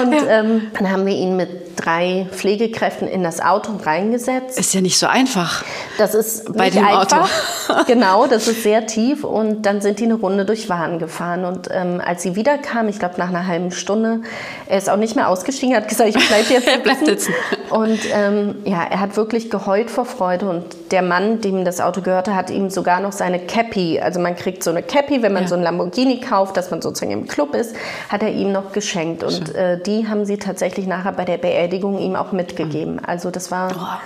Und 0.00 0.12
ja. 0.12 0.40
Ähm, 0.40 0.70
dann 0.78 0.90
haben 0.90 1.06
wir 1.06 1.14
ihn 1.14 1.36
mit 1.36 1.64
drei 1.76 2.26
Pflegekräften 2.30 3.08
in 3.08 3.22
das 3.22 3.40
Auto 3.40 3.72
reingesetzt. 3.84 4.58
Ist 4.58 4.72
ja 4.74 4.80
nicht 4.80 4.98
so 4.98 5.06
einfach. 5.06 5.64
Das 5.98 6.14
ist 6.14 6.56
bei 6.56 6.70
dem 6.70 6.84
einfach. 6.84 7.28
Auto. 7.68 7.84
genau, 7.86 8.26
das 8.26 8.46
ist 8.48 8.62
sehr 8.62 8.86
tief 8.86 9.24
und 9.24 9.62
dann 9.62 9.80
sind 9.80 9.98
die 9.98 10.04
eine 10.04 10.14
Runde 10.14 10.44
durch 10.44 10.68
Waren 10.68 10.98
gefahren 10.98 11.44
und 11.44 11.68
ähm, 11.72 12.00
als 12.04 12.22
sie 12.22 12.36
wiederkam, 12.36 12.88
ich 12.88 12.98
glaube 12.98 13.16
nach 13.18 13.28
einer 13.28 13.46
halben 13.46 13.72
Stunde, 13.72 14.20
er 14.66 14.78
ist 14.78 14.88
auch 14.88 14.96
nicht 14.96 15.16
mehr 15.16 15.28
ausgestiegen, 15.28 15.74
hat 15.74 15.88
gesagt, 15.88 16.10
ich 16.10 16.28
bleibe 16.28 16.52
jetzt 16.52 16.68
er 16.72 16.78
bleibt 16.78 17.04
sitzen. 17.04 17.34
Und 17.70 18.00
ähm, 18.12 18.56
ja, 18.64 18.82
er 18.82 19.00
hat 19.00 19.16
wirklich 19.16 19.50
geheult 19.50 19.90
vor 19.90 20.04
Freude 20.04 20.48
und 20.48 20.64
der 20.90 21.02
Mann, 21.02 21.40
dem 21.40 21.64
das 21.64 21.80
Auto 21.80 22.00
gehörte, 22.00 22.34
hat 22.34 22.50
ihm 22.50 22.70
sogar 22.70 23.00
noch 23.00 23.12
seine 23.12 23.38
Cappy, 23.38 24.00
also 24.00 24.20
man 24.20 24.36
kriegt 24.36 24.62
so 24.62 24.70
eine 24.70 24.82
Cappy, 24.82 25.22
wenn 25.22 25.32
man 25.32 25.44
ja. 25.44 25.48
so 25.48 25.54
ein 25.54 25.62
Lamborghini 25.62 26.20
kauft, 26.20 26.56
dass 26.56 26.70
man 26.70 26.82
sozusagen 26.82 27.12
im 27.12 27.26
Club 27.26 27.54
ist, 27.54 27.74
hat 28.08 28.22
er 28.22 28.32
ihm 28.32 28.52
noch 28.52 28.72
geschenkt 28.72 29.22
und 29.22 29.54
äh, 29.54 29.80
die 29.80 30.08
haben 30.08 30.24
sie 30.24 30.36
tatsächlich 30.36 30.86
nachher 30.86 31.12
bei 31.12 31.24
der 31.24 31.38
Beerdigung 31.38 31.98
ihm 31.98 32.16
auch 32.16 32.32
mitgegeben. 32.32 32.94
Mhm. 32.94 33.04
Also 33.06 33.30
das 33.30 33.50
war. 33.50 34.00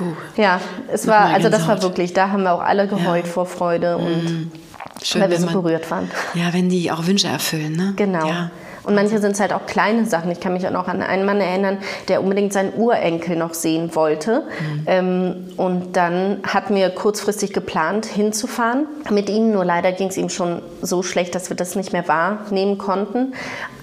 Oh. 0.00 0.04
Ja, 0.36 0.60
es 0.88 1.06
war, 1.06 1.26
also 1.26 1.48
das 1.48 1.68
war 1.68 1.80
wirklich, 1.80 2.12
da 2.12 2.30
haben 2.30 2.42
wir 2.42 2.52
auch 2.52 2.62
alle 2.62 2.88
geheult 2.88 3.26
ja. 3.26 3.32
vor 3.32 3.46
Freude 3.46 3.96
und 3.96 4.24
mhm. 4.24 4.52
Schön, 5.02 5.22
weil 5.22 5.30
wir 5.30 5.38
so 5.38 5.46
man, 5.46 5.54
berührt 5.54 5.90
waren. 5.90 6.10
Ja, 6.34 6.52
wenn 6.52 6.68
die 6.68 6.90
auch 6.90 7.06
Wünsche 7.06 7.28
erfüllen, 7.28 7.76
ne? 7.76 7.92
Genau. 7.96 8.26
Ja. 8.26 8.50
Und 8.86 8.94
manche 8.94 9.18
sind 9.18 9.32
es 9.32 9.40
halt 9.40 9.52
auch 9.52 9.66
kleine 9.66 10.06
Sachen. 10.06 10.30
Ich 10.30 10.38
kann 10.38 10.52
mich 10.52 10.64
auch 10.66 10.70
noch 10.70 10.86
an 10.86 11.02
einen 11.02 11.26
Mann 11.26 11.40
erinnern, 11.40 11.78
der 12.06 12.22
unbedingt 12.22 12.52
seinen 12.52 12.72
Urenkel 12.74 13.36
noch 13.36 13.52
sehen 13.52 13.96
wollte. 13.96 14.44
Mhm. 14.60 14.82
Ähm, 14.86 15.44
und 15.56 15.96
dann 15.96 16.38
hatten 16.46 16.76
wir 16.76 16.90
kurzfristig 16.90 17.52
geplant, 17.52 18.06
hinzufahren 18.06 18.86
mit 19.10 19.28
ihm. 19.28 19.50
Nur 19.50 19.64
leider 19.64 19.90
ging 19.90 20.06
es 20.06 20.16
ihm 20.16 20.28
schon 20.28 20.62
so 20.82 21.02
schlecht, 21.02 21.34
dass 21.34 21.50
wir 21.50 21.56
das 21.56 21.74
nicht 21.74 21.92
mehr 21.92 22.06
wahrnehmen 22.06 22.78
konnten. 22.78 23.34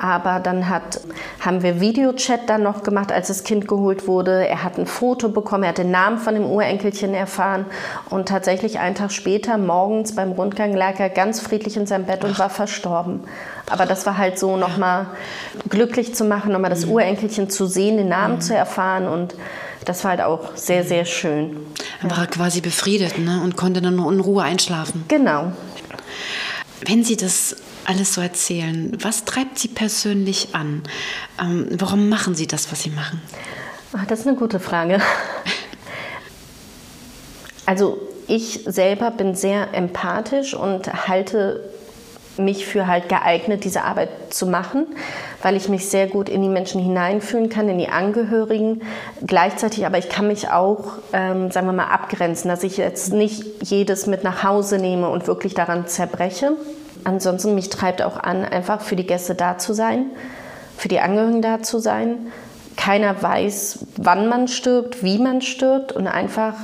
Aber 0.01 0.39
dann 0.39 0.69
hat, 0.69 1.01
haben 1.41 1.63
wir 1.63 1.81
Videochat 1.81 2.47
dann 2.47 2.63
noch 2.63 2.83
gemacht, 2.83 3.11
als 3.11 3.27
das 3.27 3.43
Kind 3.43 3.67
geholt 3.67 4.07
wurde. 4.07 4.47
Er 4.47 4.63
hat 4.63 4.77
ein 4.77 4.85
Foto 4.85 5.27
bekommen, 5.27 5.63
er 5.63 5.69
hat 5.69 5.79
den 5.79 5.91
Namen 5.91 6.17
von 6.17 6.33
dem 6.33 6.45
Urenkelchen 6.45 7.13
erfahren. 7.13 7.65
Und 8.09 8.29
tatsächlich 8.29 8.79
einen 8.79 8.95
Tag 8.95 9.11
später, 9.11 9.57
morgens 9.57 10.15
beim 10.15 10.31
Rundgang, 10.31 10.73
lag 10.73 10.97
er 10.97 11.09
ganz 11.09 11.41
friedlich 11.41 11.75
in 11.75 11.87
seinem 11.87 12.05
Bett 12.05 12.23
und 12.23 12.39
war 12.39 12.49
verstorben. 12.49 13.25
Aber 13.69 13.85
das 13.85 14.05
war 14.05 14.17
halt 14.17 14.37
so 14.37 14.57
nochmal 14.57 15.07
glücklich 15.69 16.13
zu 16.15 16.25
machen, 16.25 16.51
nochmal 16.51 16.69
das 16.69 16.85
mhm. 16.85 16.93
Urenkelchen 16.93 17.49
zu 17.49 17.65
sehen, 17.65 17.97
den 17.97 18.09
Namen 18.09 18.35
mhm. 18.35 18.41
zu 18.41 18.55
erfahren 18.55 19.07
und 19.07 19.35
das 19.85 20.03
war 20.03 20.11
halt 20.11 20.21
auch 20.21 20.55
sehr, 20.55 20.83
sehr 20.83 21.05
schön. 21.05 21.57
Er 22.01 22.11
war 22.15 22.27
quasi 22.27 22.61
befriedet 22.61 23.17
ne? 23.17 23.41
und 23.43 23.57
konnte 23.57 23.81
dann 23.81 23.95
nur 23.95 24.11
in 24.11 24.19
Ruhe 24.19 24.43
einschlafen. 24.43 25.05
Genau. 25.07 25.51
Wenn 26.85 27.03
Sie 27.03 27.17
das 27.17 27.55
alles 27.85 28.13
so 28.13 28.21
erzählen, 28.21 28.97
was 29.01 29.25
treibt 29.25 29.59
Sie 29.59 29.67
persönlich 29.67 30.49
an? 30.53 30.83
Ähm, 31.39 31.67
warum 31.71 32.09
machen 32.09 32.35
Sie 32.35 32.47
das, 32.47 32.71
was 32.71 32.83
Sie 32.83 32.89
machen? 32.89 33.21
Ach, 33.93 34.05
das 34.05 34.21
ist 34.21 34.27
eine 34.27 34.37
gute 34.37 34.59
Frage. 34.59 34.99
Also 37.65 37.97
ich 38.27 38.65
selber 38.65 39.09
bin 39.09 39.35
sehr 39.35 39.73
empathisch 39.73 40.53
und 40.53 41.07
halte 41.07 41.72
mich 42.37 42.65
für 42.65 42.87
halt 42.87 43.09
geeignet, 43.09 43.63
diese 43.63 43.83
Arbeit 43.83 44.09
zu 44.29 44.47
machen, 44.47 44.87
weil 45.41 45.55
ich 45.55 45.69
mich 45.69 45.89
sehr 45.89 46.07
gut 46.07 46.29
in 46.29 46.41
die 46.41 46.49
Menschen 46.49 46.81
hineinfühlen 46.81 47.49
kann, 47.49 47.69
in 47.69 47.77
die 47.77 47.89
Angehörigen. 47.89 48.81
Gleichzeitig 49.25 49.85
aber 49.85 49.97
ich 49.97 50.09
kann 50.09 50.27
mich 50.27 50.49
auch, 50.49 50.97
ähm, 51.13 51.51
sagen 51.51 51.67
wir 51.67 51.73
mal, 51.73 51.87
abgrenzen, 51.87 52.49
dass 52.49 52.63
ich 52.63 52.77
jetzt 52.77 53.13
nicht 53.13 53.43
jedes 53.61 54.07
mit 54.07 54.23
nach 54.23 54.43
Hause 54.43 54.77
nehme 54.77 55.09
und 55.09 55.27
wirklich 55.27 55.53
daran 55.53 55.87
zerbreche. 55.87 56.53
Ansonsten 57.03 57.55
mich 57.55 57.69
treibt 57.69 58.01
auch 58.01 58.17
an, 58.17 58.45
einfach 58.45 58.81
für 58.81 58.95
die 58.95 59.05
Gäste 59.05 59.35
da 59.35 59.57
zu 59.57 59.73
sein, 59.73 60.05
für 60.77 60.87
die 60.87 60.99
Angehörigen 60.99 61.41
da 61.41 61.61
zu 61.61 61.79
sein. 61.79 62.31
Keiner 62.77 63.21
weiß, 63.21 63.85
wann 63.97 64.27
man 64.27 64.47
stirbt, 64.47 65.03
wie 65.03 65.19
man 65.19 65.41
stirbt 65.41 65.91
und 65.91 66.07
einfach 66.07 66.55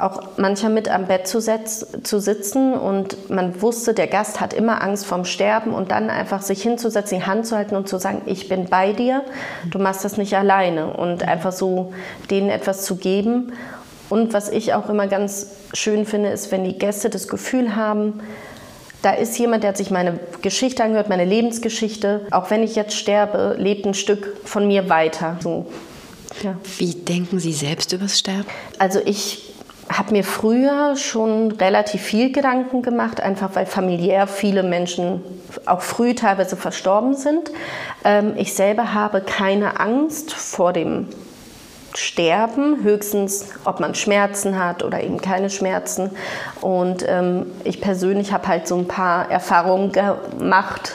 auch 0.00 0.38
mancher 0.38 0.68
mit 0.68 0.88
am 0.88 1.06
Bett 1.06 1.26
zu, 1.26 1.40
setz, 1.40 1.86
zu 2.02 2.20
sitzen 2.20 2.74
und 2.74 3.30
man 3.30 3.60
wusste, 3.62 3.94
der 3.94 4.06
Gast 4.06 4.40
hat 4.40 4.52
immer 4.52 4.82
Angst 4.82 5.06
vorm 5.06 5.24
Sterben 5.24 5.72
und 5.72 5.90
dann 5.90 6.10
einfach 6.10 6.42
sich 6.42 6.62
hinzusetzen, 6.62 7.18
die 7.18 7.26
Hand 7.26 7.46
zu 7.46 7.56
halten 7.56 7.76
und 7.76 7.88
zu 7.88 7.98
sagen, 7.98 8.22
ich 8.26 8.48
bin 8.48 8.66
bei 8.66 8.92
dir, 8.92 9.22
du 9.70 9.78
machst 9.78 10.04
das 10.04 10.16
nicht 10.16 10.36
alleine 10.36 10.92
und 10.94 11.26
einfach 11.26 11.52
so 11.52 11.92
denen 12.30 12.50
etwas 12.50 12.84
zu 12.84 12.96
geben. 12.96 13.52
Und 14.08 14.32
was 14.32 14.48
ich 14.48 14.74
auch 14.74 14.88
immer 14.88 15.06
ganz 15.06 15.46
schön 15.72 16.04
finde, 16.04 16.30
ist, 16.30 16.50
wenn 16.50 16.64
die 16.64 16.78
Gäste 16.78 17.10
das 17.10 17.28
Gefühl 17.28 17.76
haben, 17.76 18.20
da 19.02 19.12
ist 19.12 19.38
jemand, 19.38 19.62
der 19.62 19.70
hat 19.70 19.76
sich 19.76 19.90
meine 19.90 20.18
Geschichte 20.42 20.84
angehört, 20.84 21.08
meine 21.08 21.24
Lebensgeschichte. 21.24 22.26
Auch 22.30 22.50
wenn 22.50 22.62
ich 22.62 22.74
jetzt 22.74 22.94
sterbe, 22.94 23.54
lebt 23.58 23.86
ein 23.86 23.94
Stück 23.94 24.36
von 24.44 24.66
mir 24.66 24.88
weiter. 24.88 25.38
So. 25.40 25.66
Ja. 26.42 26.56
Wie 26.78 26.94
denken 26.94 27.38
Sie 27.38 27.52
selbst 27.52 27.92
übers 27.92 28.18
Sterben? 28.18 28.46
Also 28.78 29.00
ich 29.04 29.49
habe 29.90 30.12
mir 30.12 30.24
früher 30.24 30.94
schon 30.96 31.52
relativ 31.52 32.02
viel 32.02 32.32
Gedanken 32.32 32.82
gemacht, 32.82 33.20
einfach 33.20 33.50
weil 33.54 33.66
familiär 33.66 34.26
viele 34.26 34.62
Menschen 34.62 35.22
auch 35.66 35.80
früh 35.80 36.14
teilweise 36.14 36.56
verstorben 36.56 37.14
sind. 37.14 37.50
Ähm, 38.04 38.34
ich 38.36 38.54
selber 38.54 38.94
habe 38.94 39.20
keine 39.20 39.80
Angst 39.80 40.32
vor 40.32 40.72
dem 40.72 41.08
Sterben, 41.94 42.84
höchstens 42.84 43.48
ob 43.64 43.80
man 43.80 43.96
Schmerzen 43.96 44.62
hat 44.62 44.84
oder 44.84 45.02
eben 45.02 45.20
keine 45.20 45.50
Schmerzen. 45.50 46.10
Und 46.60 47.04
ähm, 47.08 47.46
ich 47.64 47.80
persönlich 47.80 48.32
habe 48.32 48.46
halt 48.46 48.68
so 48.68 48.76
ein 48.76 48.86
paar 48.86 49.28
Erfahrungen 49.28 49.90
gemacht, 49.90 50.94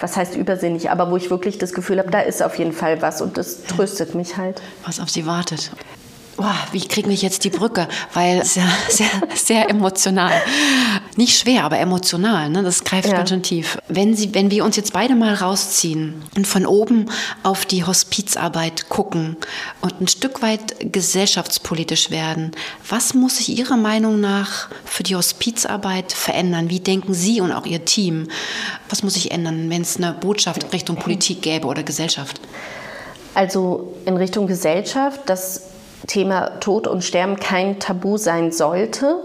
was 0.00 0.16
heißt 0.16 0.34
übersinnig, 0.34 0.90
aber 0.90 1.10
wo 1.10 1.16
ich 1.18 1.28
wirklich 1.28 1.58
das 1.58 1.74
Gefühl 1.74 1.98
habe, 1.98 2.10
da 2.10 2.20
ist 2.20 2.42
auf 2.42 2.58
jeden 2.58 2.72
Fall 2.72 3.02
was 3.02 3.20
und 3.20 3.36
das 3.36 3.64
tröstet 3.64 4.14
mich 4.14 4.38
halt. 4.38 4.62
Was 4.86 4.98
auf 4.98 5.10
sie 5.10 5.26
wartet 5.26 5.70
boah, 6.36 6.56
wie 6.72 6.80
kriege 6.80 7.10
ich 7.10 7.22
jetzt 7.22 7.44
die 7.44 7.50
Brücke? 7.50 7.88
Weil 8.14 8.38
ja 8.54 8.68
sehr, 8.88 9.10
sehr 9.34 9.70
emotional. 9.70 10.32
Nicht 11.16 11.38
schwer, 11.38 11.64
aber 11.64 11.78
emotional. 11.78 12.50
Ne? 12.50 12.62
Das 12.62 12.84
greift 12.84 13.08
ja. 13.08 13.16
ganz 13.16 13.30
schön 13.30 13.42
tief. 13.42 13.78
Wenn, 13.88 14.14
Sie, 14.14 14.34
wenn 14.34 14.50
wir 14.50 14.64
uns 14.64 14.76
jetzt 14.76 14.92
beide 14.92 15.14
mal 15.14 15.34
rausziehen 15.34 16.22
und 16.36 16.46
von 16.46 16.66
oben 16.66 17.06
auf 17.42 17.66
die 17.66 17.84
Hospizarbeit 17.84 18.88
gucken 18.88 19.36
und 19.80 20.00
ein 20.00 20.08
Stück 20.08 20.42
weit 20.42 20.76
gesellschaftspolitisch 20.92 22.10
werden, 22.10 22.52
was 22.88 23.14
muss 23.14 23.38
sich 23.38 23.56
Ihrer 23.58 23.76
Meinung 23.76 24.20
nach 24.20 24.68
für 24.84 25.02
die 25.02 25.16
Hospizarbeit 25.16 26.12
verändern? 26.12 26.70
Wie 26.70 26.80
denken 26.80 27.14
Sie 27.14 27.40
und 27.40 27.52
auch 27.52 27.66
Ihr 27.66 27.84
Team? 27.84 28.28
Was 28.88 29.02
muss 29.02 29.14
sich 29.14 29.30
ändern, 29.30 29.68
wenn 29.70 29.82
es 29.82 29.96
eine 29.96 30.12
Botschaft 30.12 30.72
Richtung 30.72 30.96
Politik 30.96 31.42
gäbe 31.42 31.66
oder 31.66 31.82
Gesellschaft? 31.82 32.40
Also 33.34 33.94
in 34.06 34.16
Richtung 34.16 34.46
Gesellschaft, 34.46 35.20
dass 35.26 35.69
Thema 36.06 36.60
Tod 36.60 36.86
und 36.86 37.04
Sterben 37.04 37.36
kein 37.36 37.78
Tabu 37.78 38.16
sein 38.16 38.52
sollte. 38.52 39.16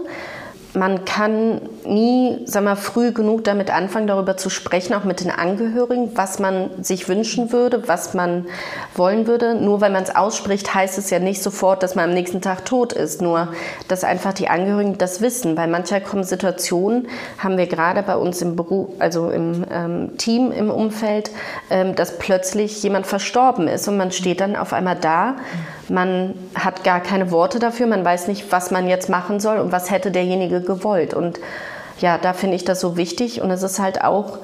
Man 0.74 1.04
kann 1.04 1.60
nie, 1.88 2.38
sag 2.44 2.64
mal, 2.64 2.76
früh 2.76 3.12
genug 3.12 3.44
damit 3.44 3.70
anfangen, 3.70 4.06
darüber 4.06 4.36
zu 4.36 4.50
sprechen, 4.50 4.94
auch 4.94 5.04
mit 5.04 5.20
den 5.20 5.30
Angehörigen, 5.30 6.10
was 6.14 6.38
man 6.38 6.70
sich 6.82 7.08
wünschen 7.08 7.52
würde, 7.52 7.88
was 7.88 8.14
man 8.14 8.46
wollen 8.94 9.26
würde. 9.26 9.54
Nur 9.54 9.80
weil 9.80 9.90
man 9.90 10.02
es 10.02 10.14
ausspricht, 10.14 10.74
heißt 10.74 10.98
es 10.98 11.10
ja 11.10 11.18
nicht 11.18 11.42
sofort, 11.42 11.82
dass 11.82 11.94
man 11.94 12.06
am 12.06 12.14
nächsten 12.14 12.40
Tag 12.40 12.64
tot 12.64 12.92
ist. 12.92 13.22
Nur, 13.22 13.48
dass 13.88 14.04
einfach 14.04 14.32
die 14.32 14.48
Angehörigen 14.48 14.98
das 14.98 15.20
wissen. 15.20 15.54
Bei 15.54 15.66
mancher 15.66 16.00
kommen 16.00 16.24
Situationen, 16.24 17.08
haben 17.38 17.56
wir 17.56 17.66
gerade 17.66 18.02
bei 18.02 18.16
uns 18.16 18.42
im 18.42 18.56
Beruf, 18.56 18.88
also 18.98 19.30
im 19.30 19.64
ähm, 19.70 20.16
Team, 20.18 20.52
im 20.52 20.70
Umfeld, 20.70 21.30
ähm, 21.70 21.94
dass 21.94 22.18
plötzlich 22.18 22.82
jemand 22.82 23.06
verstorben 23.06 23.68
ist 23.68 23.88
und 23.88 23.96
man 23.96 24.10
steht 24.10 24.40
dann 24.40 24.56
auf 24.56 24.72
einmal 24.72 24.96
da. 24.96 25.36
Man 25.88 26.34
hat 26.54 26.84
gar 26.84 27.00
keine 27.00 27.30
Worte 27.30 27.58
dafür, 27.58 27.86
man 27.86 28.04
weiß 28.04 28.28
nicht, 28.28 28.50
was 28.50 28.70
man 28.70 28.88
jetzt 28.88 29.08
machen 29.08 29.40
soll 29.40 29.58
und 29.58 29.72
was 29.72 29.90
hätte 29.90 30.10
derjenige 30.10 30.60
gewollt. 30.60 31.14
Und 31.14 31.38
ja, 31.98 32.18
da 32.18 32.32
finde 32.32 32.56
ich 32.56 32.64
das 32.64 32.80
so 32.80 32.96
wichtig. 32.96 33.40
Und 33.40 33.50
es 33.50 33.62
ist 33.62 33.78
halt 33.78 34.02
auch 34.02 34.38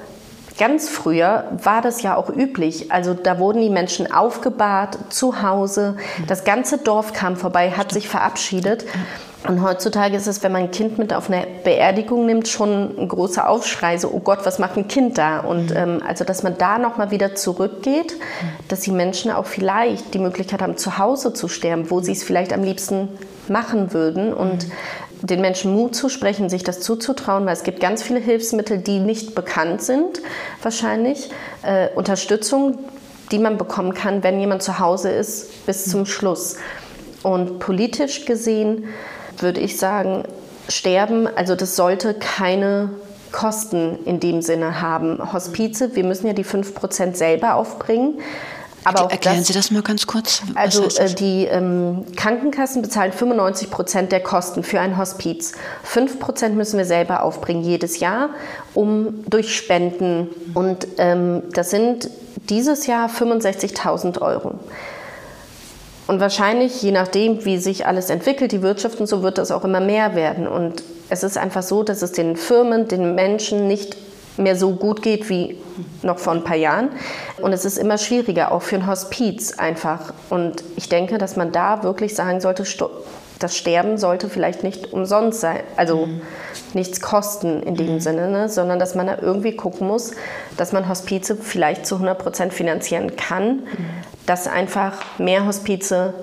ganz 0.58 0.88
früher 0.88 1.44
war 1.62 1.82
das 1.82 2.02
ja 2.02 2.16
auch 2.16 2.28
üblich. 2.28 2.92
Also 2.92 3.14
da 3.14 3.38
wurden 3.38 3.62
die 3.62 3.70
Menschen 3.70 4.12
aufgebahrt 4.12 4.98
zu 5.08 5.42
Hause. 5.42 5.96
Das 6.26 6.44
ganze 6.44 6.78
Dorf 6.78 7.12
kam 7.12 7.36
vorbei, 7.36 7.72
hat 7.72 7.92
sich 7.92 8.08
verabschiedet. 8.08 8.84
Und 9.48 9.60
heutzutage 9.60 10.16
ist 10.16 10.28
es, 10.28 10.44
wenn 10.44 10.52
man 10.52 10.62
ein 10.62 10.70
Kind 10.70 10.98
mit 10.98 11.12
auf 11.12 11.28
eine 11.28 11.44
Beerdigung 11.64 12.26
nimmt, 12.26 12.46
schon 12.46 12.96
ein 12.96 13.08
großer 13.08 13.48
Aufschrei, 13.48 13.98
so, 13.98 14.08
oh 14.12 14.20
Gott, 14.20 14.40
was 14.44 14.60
macht 14.60 14.76
ein 14.76 14.86
Kind 14.86 15.18
da? 15.18 15.40
Und 15.40 15.70
mhm. 15.70 15.76
ähm, 15.76 16.02
also, 16.06 16.24
dass 16.24 16.44
man 16.44 16.56
da 16.58 16.78
nochmal 16.78 17.10
wieder 17.10 17.34
zurückgeht, 17.34 18.14
dass 18.68 18.80
die 18.80 18.92
Menschen 18.92 19.32
auch 19.32 19.46
vielleicht 19.46 20.14
die 20.14 20.20
Möglichkeit 20.20 20.62
haben, 20.62 20.76
zu 20.76 20.98
Hause 20.98 21.34
zu 21.34 21.48
sterben, 21.48 21.90
wo 21.90 22.00
sie 22.00 22.12
es 22.12 22.22
vielleicht 22.22 22.52
am 22.52 22.62
liebsten 22.62 23.08
machen 23.48 23.92
würden 23.92 24.32
und 24.32 24.68
mhm 24.68 24.72
den 25.22 25.40
Menschen 25.40 25.72
Mut 25.72 25.94
zu 25.94 26.08
sprechen, 26.08 26.48
sich 26.48 26.64
das 26.64 26.80
zuzutrauen, 26.80 27.46
weil 27.46 27.52
es 27.52 27.62
gibt 27.62 27.80
ganz 27.80 28.02
viele 28.02 28.20
Hilfsmittel, 28.20 28.78
die 28.78 28.98
nicht 28.98 29.34
bekannt 29.34 29.82
sind, 29.82 30.20
wahrscheinlich. 30.62 31.30
Äh, 31.62 31.88
Unterstützung, 31.94 32.78
die 33.30 33.38
man 33.38 33.56
bekommen 33.56 33.94
kann, 33.94 34.22
wenn 34.22 34.40
jemand 34.40 34.62
zu 34.62 34.78
Hause 34.78 35.10
ist, 35.10 35.64
bis 35.64 35.88
zum 35.88 36.06
Schluss. 36.06 36.56
Und 37.22 37.60
politisch 37.60 38.24
gesehen 38.24 38.88
würde 39.38 39.60
ich 39.60 39.78
sagen, 39.78 40.24
Sterben, 40.68 41.28
also 41.28 41.54
das 41.54 41.76
sollte 41.76 42.14
keine 42.14 42.90
Kosten 43.32 43.98
in 44.04 44.20
dem 44.20 44.42
Sinne 44.42 44.80
haben. 44.80 45.32
Hospize, 45.32 45.96
wir 45.96 46.04
müssen 46.04 46.26
ja 46.26 46.34
die 46.34 46.44
5% 46.44 47.14
selber 47.14 47.54
aufbringen. 47.54 48.20
Aber 48.84 49.10
Erklären 49.10 49.38
das, 49.38 49.46
Sie 49.46 49.52
das 49.52 49.70
mal 49.70 49.82
ganz 49.82 50.06
kurz. 50.06 50.42
Was 50.54 50.78
also 50.78 51.00
äh, 51.00 51.14
die 51.14 51.44
ähm, 51.44 52.04
Krankenkassen 52.16 52.82
bezahlen 52.82 53.12
95 53.12 53.70
Prozent 53.70 54.12
der 54.12 54.20
Kosten 54.20 54.62
für 54.62 54.80
ein 54.80 54.98
Hospiz. 54.98 55.52
5 55.84 56.18
Prozent 56.18 56.56
müssen 56.56 56.78
wir 56.78 56.84
selber 56.84 57.22
aufbringen 57.22 57.62
jedes 57.62 58.00
Jahr, 58.00 58.30
um 58.74 59.24
durch 59.28 59.54
Spenden. 59.54 60.28
Und 60.54 60.86
ähm, 60.98 61.42
das 61.52 61.70
sind 61.70 62.10
dieses 62.48 62.86
Jahr 62.86 63.08
65.000 63.08 64.20
Euro. 64.20 64.58
Und 66.08 66.20
wahrscheinlich, 66.20 66.82
je 66.82 66.90
nachdem, 66.90 67.44
wie 67.44 67.58
sich 67.58 67.86
alles 67.86 68.10
entwickelt, 68.10 68.52
die 68.52 68.62
Wirtschaft 68.62 69.00
und 69.00 69.06
so, 69.06 69.22
wird 69.22 69.38
das 69.38 69.50
auch 69.50 69.64
immer 69.64 69.80
mehr 69.80 70.14
werden. 70.14 70.48
Und 70.48 70.82
es 71.08 71.22
ist 71.22 71.38
einfach 71.38 71.62
so, 71.62 71.84
dass 71.84 72.02
es 72.02 72.12
den 72.12 72.36
Firmen, 72.36 72.88
den 72.88 73.14
Menschen 73.14 73.68
nicht 73.68 73.96
mehr 74.36 74.56
so 74.56 74.72
gut 74.72 75.02
geht 75.02 75.28
wie 75.28 75.58
noch 76.02 76.18
vor 76.18 76.32
ein 76.32 76.44
paar 76.44 76.56
Jahren. 76.56 76.90
Und 77.40 77.52
es 77.52 77.64
ist 77.64 77.78
immer 77.78 77.98
schwieriger, 77.98 78.52
auch 78.52 78.62
für 78.62 78.76
ein 78.76 78.86
Hospiz 78.86 79.58
einfach. 79.58 80.12
Und 80.30 80.64
ich 80.76 80.88
denke, 80.88 81.18
dass 81.18 81.36
man 81.36 81.52
da 81.52 81.82
wirklich 81.82 82.14
sagen 82.14 82.40
sollte, 82.40 82.64
das 83.38 83.56
Sterben 83.56 83.98
sollte 83.98 84.28
vielleicht 84.28 84.62
nicht 84.62 84.92
umsonst 84.92 85.40
sein, 85.40 85.60
also 85.76 86.06
mhm. 86.06 86.22
nichts 86.74 87.00
kosten 87.00 87.62
in 87.62 87.74
dem 87.74 87.94
mhm. 87.94 88.00
Sinne, 88.00 88.28
ne? 88.28 88.48
sondern 88.48 88.78
dass 88.78 88.94
man 88.94 89.08
da 89.08 89.18
irgendwie 89.20 89.56
gucken 89.56 89.88
muss, 89.88 90.12
dass 90.56 90.72
man 90.72 90.88
Hospize 90.88 91.36
vielleicht 91.36 91.86
zu 91.86 91.96
100 91.96 92.18
Prozent 92.18 92.52
finanzieren 92.54 93.16
kann, 93.16 93.56
mhm. 93.56 93.64
dass 94.26 94.46
einfach 94.46 95.18
mehr 95.18 95.46
Hospize 95.46 96.14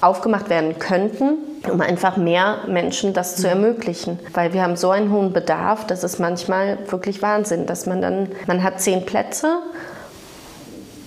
aufgemacht 0.00 0.48
werden 0.48 0.78
könnten, 0.78 1.38
um 1.70 1.80
einfach 1.80 2.16
mehr 2.16 2.58
Menschen 2.66 3.12
das 3.12 3.36
zu 3.36 3.48
ermöglichen. 3.48 4.18
Weil 4.34 4.52
wir 4.52 4.62
haben 4.62 4.76
so 4.76 4.90
einen 4.90 5.12
hohen 5.12 5.32
Bedarf, 5.32 5.86
das 5.86 6.04
ist 6.04 6.18
manchmal 6.18 6.78
wirklich 6.88 7.22
Wahnsinn, 7.22 7.66
dass 7.66 7.86
man 7.86 8.00
dann, 8.00 8.28
man 8.46 8.62
hat 8.62 8.80
zehn 8.80 9.04
Plätze 9.04 9.58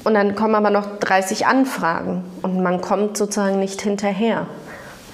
und 0.04 0.14
dann 0.14 0.36
kommen 0.36 0.56
aber 0.56 0.70
noch 0.70 1.00
30 1.00 1.46
Anfragen 1.46 2.24
und 2.42 2.62
man 2.62 2.82
kommt 2.82 3.18
sozusagen 3.18 3.60
nicht 3.60 3.82
hinterher 3.82 4.48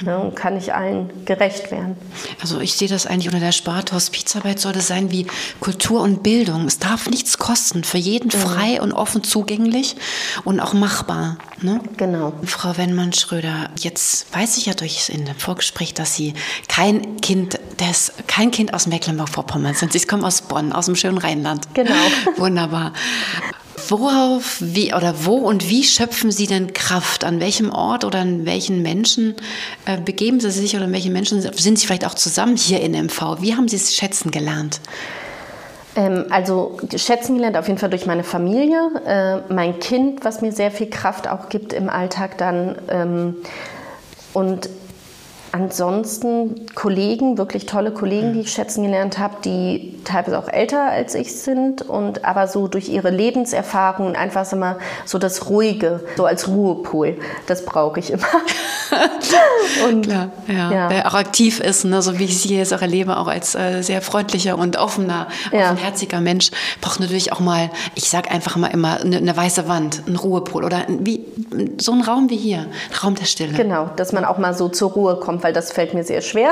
ne, 0.02 0.18
und 0.18 0.36
kann 0.36 0.56
nicht 0.56 0.74
allen 0.74 1.26
gerecht 1.26 1.72
werden. 1.72 1.96
Also 2.42 2.60
ich 2.60 2.74
sehe 2.74 2.88
das 2.88 3.06
eigentlich 3.06 3.28
unter 3.28 3.40
der 3.40 3.52
Sparte 3.52 3.96
Hospizarbeit 3.96 4.60
sollte 4.60 4.82
sein 4.82 5.12
wie 5.12 5.28
Kultur 5.60 6.02
und 6.02 6.24
Bildung. 6.24 6.66
Es 6.66 6.80
darf 6.80 7.10
nichts 7.10 7.38
kosten, 7.38 7.84
für 7.84 7.98
jeden 7.98 8.28
mhm. 8.28 8.42
frei 8.42 8.82
und 8.82 8.94
offen 8.94 9.24
zugänglich 9.24 9.96
und 10.44 10.60
auch 10.60 10.74
machbar. 10.74 11.38
Ne? 11.62 11.80
Genau. 11.98 12.34
Frau 12.44 12.78
Wennmann-Schröder, 12.78 13.72
jetzt 13.78 14.34
weiß 14.34 14.58
ich 14.58 14.68
ja 14.68 14.74
durch 14.74 15.10
in 15.10 15.26
dem 15.26 15.36
Vorgespräch, 15.36 15.94
dass 15.94 16.16
Sie 16.16 16.34
kein 16.68 17.20
Kind 17.22 17.60
des, 17.80 18.14
kein 18.28 18.52
Kind 18.52 18.74
aus 18.74 18.88
Mecklenburg-Vorpommern 18.88 19.74
sind. 19.74 19.94
Sie 19.94 20.00
kommen 20.02 20.24
aus 20.24 20.42
Bonn, 20.42 20.72
aus 20.72 20.86
dem 20.86 20.96
schönen 20.96 21.18
Rheinland. 21.18 21.74
Genau. 21.74 21.94
Wunderbar. 22.38 22.94
Worauf, 23.90 24.58
wie 24.60 24.94
oder 24.94 25.26
wo 25.26 25.36
und 25.36 25.70
wie 25.70 25.84
schöpfen 25.84 26.32
Sie 26.32 26.48
denn 26.48 26.74
Kraft? 26.74 27.24
An 27.24 27.40
welchem 27.40 27.72
Ort 27.72 28.04
oder 28.04 28.20
an 28.20 28.46
welchen 28.46 28.82
Menschen 28.82 29.36
äh, 29.86 30.00
begeben 30.00 30.40
Sie 30.40 30.52
sich 30.52 30.76
oder 30.76 30.86
an 30.86 30.94
welchen 30.94 31.14
Menschen 31.14 31.42
sind 31.42 31.80
Sie 31.80 31.86
vielleicht 31.86 32.06
auch 32.06 32.16
zusammen 32.16 32.58
hier 32.58 32.82
in 32.82 32.92
MV? 32.94 33.38
Wie 33.42 33.56
haben 33.56 33.68
Sie 33.68 33.76
es 33.76 33.96
schätzen 33.96 34.32
gelernt? 34.32 34.82
Ähm, 35.96 36.26
also 36.30 36.78
schätzen 36.96 37.36
gelernt 37.36 37.58
auf 37.58 37.68
jeden 37.68 37.80
Fall 37.80 37.90
durch 37.90 38.06
meine 38.06 38.24
Familie, 38.24 38.90
äh, 39.06 39.54
mein 39.54 39.80
Kind, 39.80 40.24
was 40.24 40.42
mir 40.42 40.52
sehr 40.52 40.72
viel 40.72 40.90
Kraft 40.90 41.28
auch 41.28 41.50
gibt 41.50 41.74
im 41.74 41.90
Alltag 41.90 42.38
dann. 42.38 42.76
Ähm, 42.90 43.36
und 44.34 44.70
ansonsten 45.52 46.66
Kollegen, 46.76 47.38
wirklich 47.38 47.66
tolle 47.66 47.92
Kollegen, 47.92 48.34
die 48.34 48.42
ich 48.42 48.52
schätzen 48.52 48.84
gelernt 48.84 49.18
habe, 49.18 49.36
die 49.44 49.98
teilweise 50.04 50.40
auch 50.40 50.48
älter 50.48 50.90
als 50.90 51.16
ich 51.16 51.36
sind 51.36 51.82
und 51.82 52.26
aber 52.26 52.48
so 52.48 52.68
durch 52.68 52.90
ihre 52.90 53.10
Lebenserfahrung 53.10 54.16
einfach 54.16 54.52
immer 54.52 54.78
so 55.06 55.18
das 55.18 55.50
Ruhige, 55.50 56.02
so 56.16 56.26
als 56.26 56.48
Ruhepol, 56.48 57.18
das 57.48 57.66
brauche 57.66 58.00
ich 58.00 58.12
immer. 58.12 58.28
und, 59.88 60.08
Klar, 60.08 60.32
ja. 60.48 60.72
ja. 60.72 60.90
Wer 60.90 61.08
auch 61.08 61.14
aktiv 61.14 61.60
ist, 61.60 61.86
ne, 61.86 62.02
so 62.02 62.20
wie 62.20 62.26
ich 62.26 62.42
sie 62.42 62.58
jetzt 62.58 62.74
auch 62.74 62.82
erlebe, 62.82 63.18
auch 63.18 63.28
als 63.28 63.56
äh, 63.56 63.82
sehr 63.82 64.02
freundlicher 64.02 64.58
und 64.58 64.78
offener, 64.78 65.28
ja. 65.52 65.72
offenherziger 65.72 66.22
Mensch, 66.22 66.52
braucht 66.82 67.00
natürlich 67.00 67.34
auch 67.34 67.40
mal, 67.40 67.70
ich 67.96 68.10
sage 68.10 68.32
einfach 68.32 68.56
mal 68.56 68.68
immer, 68.68 69.02
eine, 69.02 69.18
eine 69.18 69.36
weiße 69.36 69.68
Wand, 69.68 70.04
ein 70.08 70.16
Ruhepol 70.16 70.64
oder 70.64 70.84
wie, 70.88 71.26
so 71.80 71.92
ein 71.92 72.02
Raum 72.02 72.30
wie 72.30 72.38
hier, 72.38 72.60
ein 72.60 72.96
Raum 73.04 73.16
der 73.16 73.26
Stille. 73.26 73.54
Genau, 73.54 73.90
dass 73.96 74.14
man 74.14 74.26
auch 74.26 74.38
mal 74.38 74.54
so 74.54 74.70
zur 74.70 74.92
Ruhe 74.92 75.18
kommt, 75.18 75.44
weil 75.48 75.54
das 75.54 75.72
fällt 75.72 75.94
mir 75.94 76.04
sehr 76.04 76.20
schwer. 76.20 76.52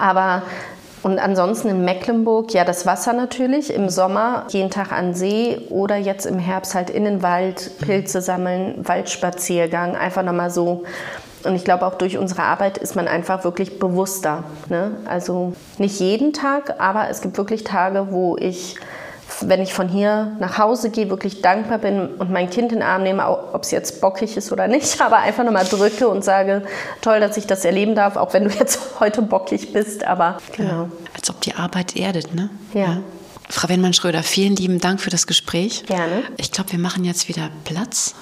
Aber 0.00 0.42
und 1.02 1.18
ansonsten 1.18 1.68
in 1.68 1.84
Mecklenburg, 1.84 2.54
ja, 2.54 2.64
das 2.64 2.86
Wasser 2.86 3.12
natürlich, 3.12 3.74
im 3.74 3.90
Sommer 3.90 4.46
jeden 4.48 4.70
Tag 4.70 4.90
an 4.90 5.12
See 5.12 5.60
oder 5.68 5.96
jetzt 5.96 6.24
im 6.24 6.38
Herbst 6.38 6.74
halt 6.74 6.88
in 6.88 7.04
den 7.04 7.22
Wald, 7.22 7.72
Pilze 7.80 8.22
sammeln, 8.22 8.76
Waldspaziergang, 8.88 9.96
einfach 9.96 10.22
nochmal 10.22 10.50
so 10.50 10.84
Und 11.44 11.56
ich 11.56 11.64
glaube, 11.64 11.84
auch 11.84 11.96
durch 11.96 12.16
unsere 12.16 12.44
Arbeit 12.44 12.78
ist 12.78 12.96
man 12.96 13.06
einfach 13.06 13.44
wirklich 13.44 13.78
bewusster. 13.78 14.44
Ne? 14.70 14.92
Also 15.04 15.52
nicht 15.76 16.00
jeden 16.00 16.32
Tag, 16.32 16.80
aber 16.80 17.10
es 17.10 17.20
gibt 17.20 17.36
wirklich 17.36 17.64
Tage, 17.64 18.06
wo 18.12 18.38
ich 18.38 18.76
wenn 19.48 19.60
ich 19.60 19.74
von 19.74 19.88
hier 19.88 20.36
nach 20.38 20.58
Hause 20.58 20.90
gehe, 20.90 21.10
wirklich 21.10 21.42
dankbar 21.42 21.78
bin 21.78 22.14
und 22.16 22.30
mein 22.30 22.50
Kind 22.50 22.72
in 22.72 22.78
den 22.78 22.82
Arm 22.82 23.02
nehme, 23.02 23.26
ob 23.28 23.62
es 23.62 23.70
jetzt 23.70 24.00
bockig 24.00 24.36
ist 24.36 24.52
oder 24.52 24.68
nicht, 24.68 25.00
aber 25.04 25.18
einfach 25.18 25.44
nochmal 25.44 25.64
drücke 25.64 26.08
und 26.08 26.24
sage, 26.24 26.62
toll, 27.00 27.20
dass 27.20 27.36
ich 27.36 27.46
das 27.46 27.64
erleben 27.64 27.94
darf, 27.94 28.16
auch 28.16 28.32
wenn 28.32 28.44
du 28.44 28.50
jetzt 28.50 28.80
heute 29.00 29.22
bockig 29.22 29.72
bist, 29.72 30.04
aber 30.04 30.38
genau. 30.56 30.70
Ja, 30.70 30.88
als 31.14 31.30
ob 31.30 31.40
die 31.40 31.54
Arbeit 31.54 31.96
erdet, 31.96 32.34
ne? 32.34 32.50
ja. 32.74 32.80
ja. 32.80 32.96
Frau 33.48 33.68
Wenmann-Schröder, 33.68 34.22
vielen 34.22 34.56
lieben 34.56 34.78
Dank 34.78 34.98
für 34.98 35.10
das 35.10 35.26
Gespräch. 35.26 35.84
Gerne. 35.84 36.22
Ich 36.38 36.52
glaube, 36.52 36.72
wir 36.72 36.78
machen 36.78 37.04
jetzt 37.04 37.28
wieder 37.28 37.50
Platz. 37.64 38.14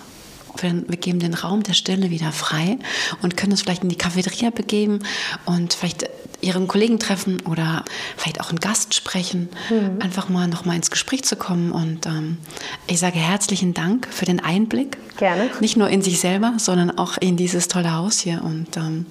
Wir 0.60 0.72
geben 0.96 1.20
den 1.20 1.34
Raum 1.34 1.62
der 1.62 1.74
Stille 1.74 2.10
wieder 2.10 2.32
frei 2.32 2.78
und 3.22 3.36
können 3.36 3.52
uns 3.52 3.62
vielleicht 3.62 3.84
in 3.84 3.88
die 3.88 3.96
Cafeteria 3.96 4.50
begeben 4.50 4.98
und 5.46 5.72
vielleicht 5.72 6.10
ihren 6.40 6.68
Kollegen 6.68 6.98
treffen 6.98 7.40
oder 7.48 7.84
vielleicht 8.16 8.40
auch 8.40 8.50
einen 8.50 8.60
Gast 8.60 8.94
sprechen, 8.94 9.48
mhm. 9.68 10.00
einfach 10.00 10.28
mal 10.28 10.48
noch 10.48 10.64
mal 10.64 10.76
ins 10.76 10.90
Gespräch 10.90 11.24
zu 11.24 11.36
kommen. 11.36 11.72
Und 11.72 12.06
ähm, 12.06 12.38
ich 12.86 13.00
sage 13.00 13.18
herzlichen 13.18 13.74
Dank 13.74 14.08
für 14.10 14.24
den 14.24 14.40
Einblick. 14.40 14.98
Gerne. 15.16 15.50
Nicht 15.60 15.76
nur 15.76 15.88
in 15.88 16.02
sich 16.02 16.20
selber, 16.20 16.54
sondern 16.58 16.96
auch 16.96 17.16
in 17.18 17.36
dieses 17.36 17.68
tolle 17.68 17.92
Haus 17.92 18.20
hier. 18.20 18.42
Und 18.42 18.76
ähm, 18.76 19.06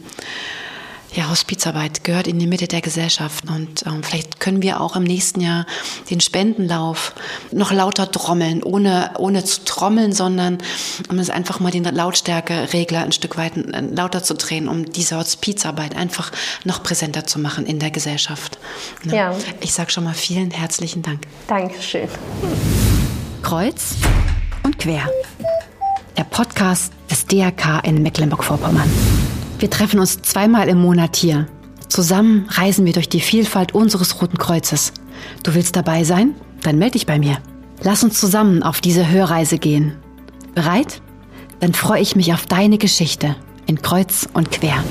ja, 1.14 1.30
Hospizarbeit 1.30 2.04
gehört 2.04 2.28
in 2.28 2.38
die 2.38 2.48
Mitte 2.48 2.68
der 2.68 2.82
Gesellschaft 2.82 3.46
und 3.50 3.86
ähm, 3.86 4.04
vielleicht 4.04 4.40
können 4.40 4.62
wir 4.62 4.80
auch 4.80 4.96
im 4.96 5.04
nächsten 5.04 5.42
Jahr 5.42 5.66
den 6.10 6.22
Spendenlauf 6.22 7.14
noch 7.52 7.72
lauter 7.72 8.12
trommeln, 8.12 8.62
ohne, 8.62 9.12
ohne 9.18 9.44
zu 9.44 9.64
trommeln, 9.66 10.14
sondern 10.14 10.60
um 11.10 11.18
es 11.18 11.30
einfach 11.30 11.60
mal 11.60 11.72
den 11.72 11.84
Lautstärkeregler 11.84 13.02
ein 13.02 13.12
Stück 13.12 13.38
weit 13.38 13.58
äh, 13.58 13.82
lauter 13.82 14.24
zu 14.24 14.36
drehen, 14.36 14.68
um 14.68 14.86
diese 14.86 15.18
Hospizarbeit 15.18 15.96
einfach 15.96 16.32
noch 16.64 16.84
präsenter 16.84 17.26
zu 17.26 17.40
machen 17.40 17.66
in 17.66 17.80
der 17.80 17.92
Gesellschaft. 17.92 18.60
Ne? 19.04 19.16
Ja. 19.16 19.36
Ich 19.62 19.74
sage 19.74 19.90
schon 19.92 20.04
mal 20.04 20.14
vielen 20.14 20.52
herzlichen 20.52 21.02
Dank. 21.02 21.22
Dankeschön. 21.48 22.08
Kreuz 23.42 23.96
und 24.64 24.78
quer. 24.78 25.10
Der 26.18 26.24
Podcast 26.26 26.94
des 27.10 27.26
DRK 27.26 27.80
in 27.84 28.04
Mecklenburg-Vorpommern. 28.04 29.19
Wir 29.60 29.70
treffen 29.70 30.00
uns 30.00 30.22
zweimal 30.22 30.70
im 30.70 30.80
Monat 30.80 31.18
hier. 31.18 31.46
Zusammen 31.90 32.48
reisen 32.50 32.86
wir 32.86 32.94
durch 32.94 33.10
die 33.10 33.20
Vielfalt 33.20 33.74
unseres 33.74 34.22
Roten 34.22 34.38
Kreuzes. 34.38 34.94
Du 35.44 35.54
willst 35.54 35.76
dabei 35.76 36.06
sein? 36.06 36.34
Dann 36.64 36.78
melde 36.78 36.94
dich 36.94 37.06
bei 37.06 37.20
mir. 37.20 37.40
Lass 37.84 38.04
uns 38.04 38.20
zusammen 38.20 38.64
auf 38.64 38.80
diese 38.80 39.10
Hörreise 39.10 39.58
gehen. 39.58 39.98
Bereit? 40.56 41.02
Dann 41.60 41.74
freue 41.74 42.02
ich 42.02 42.16
mich 42.16 42.34
auf 42.34 42.46
deine 42.46 42.78
Geschichte 42.78 43.36
in 43.66 43.82
Kreuz 43.82 44.30
und 44.34 44.50
Quer. 44.50 44.82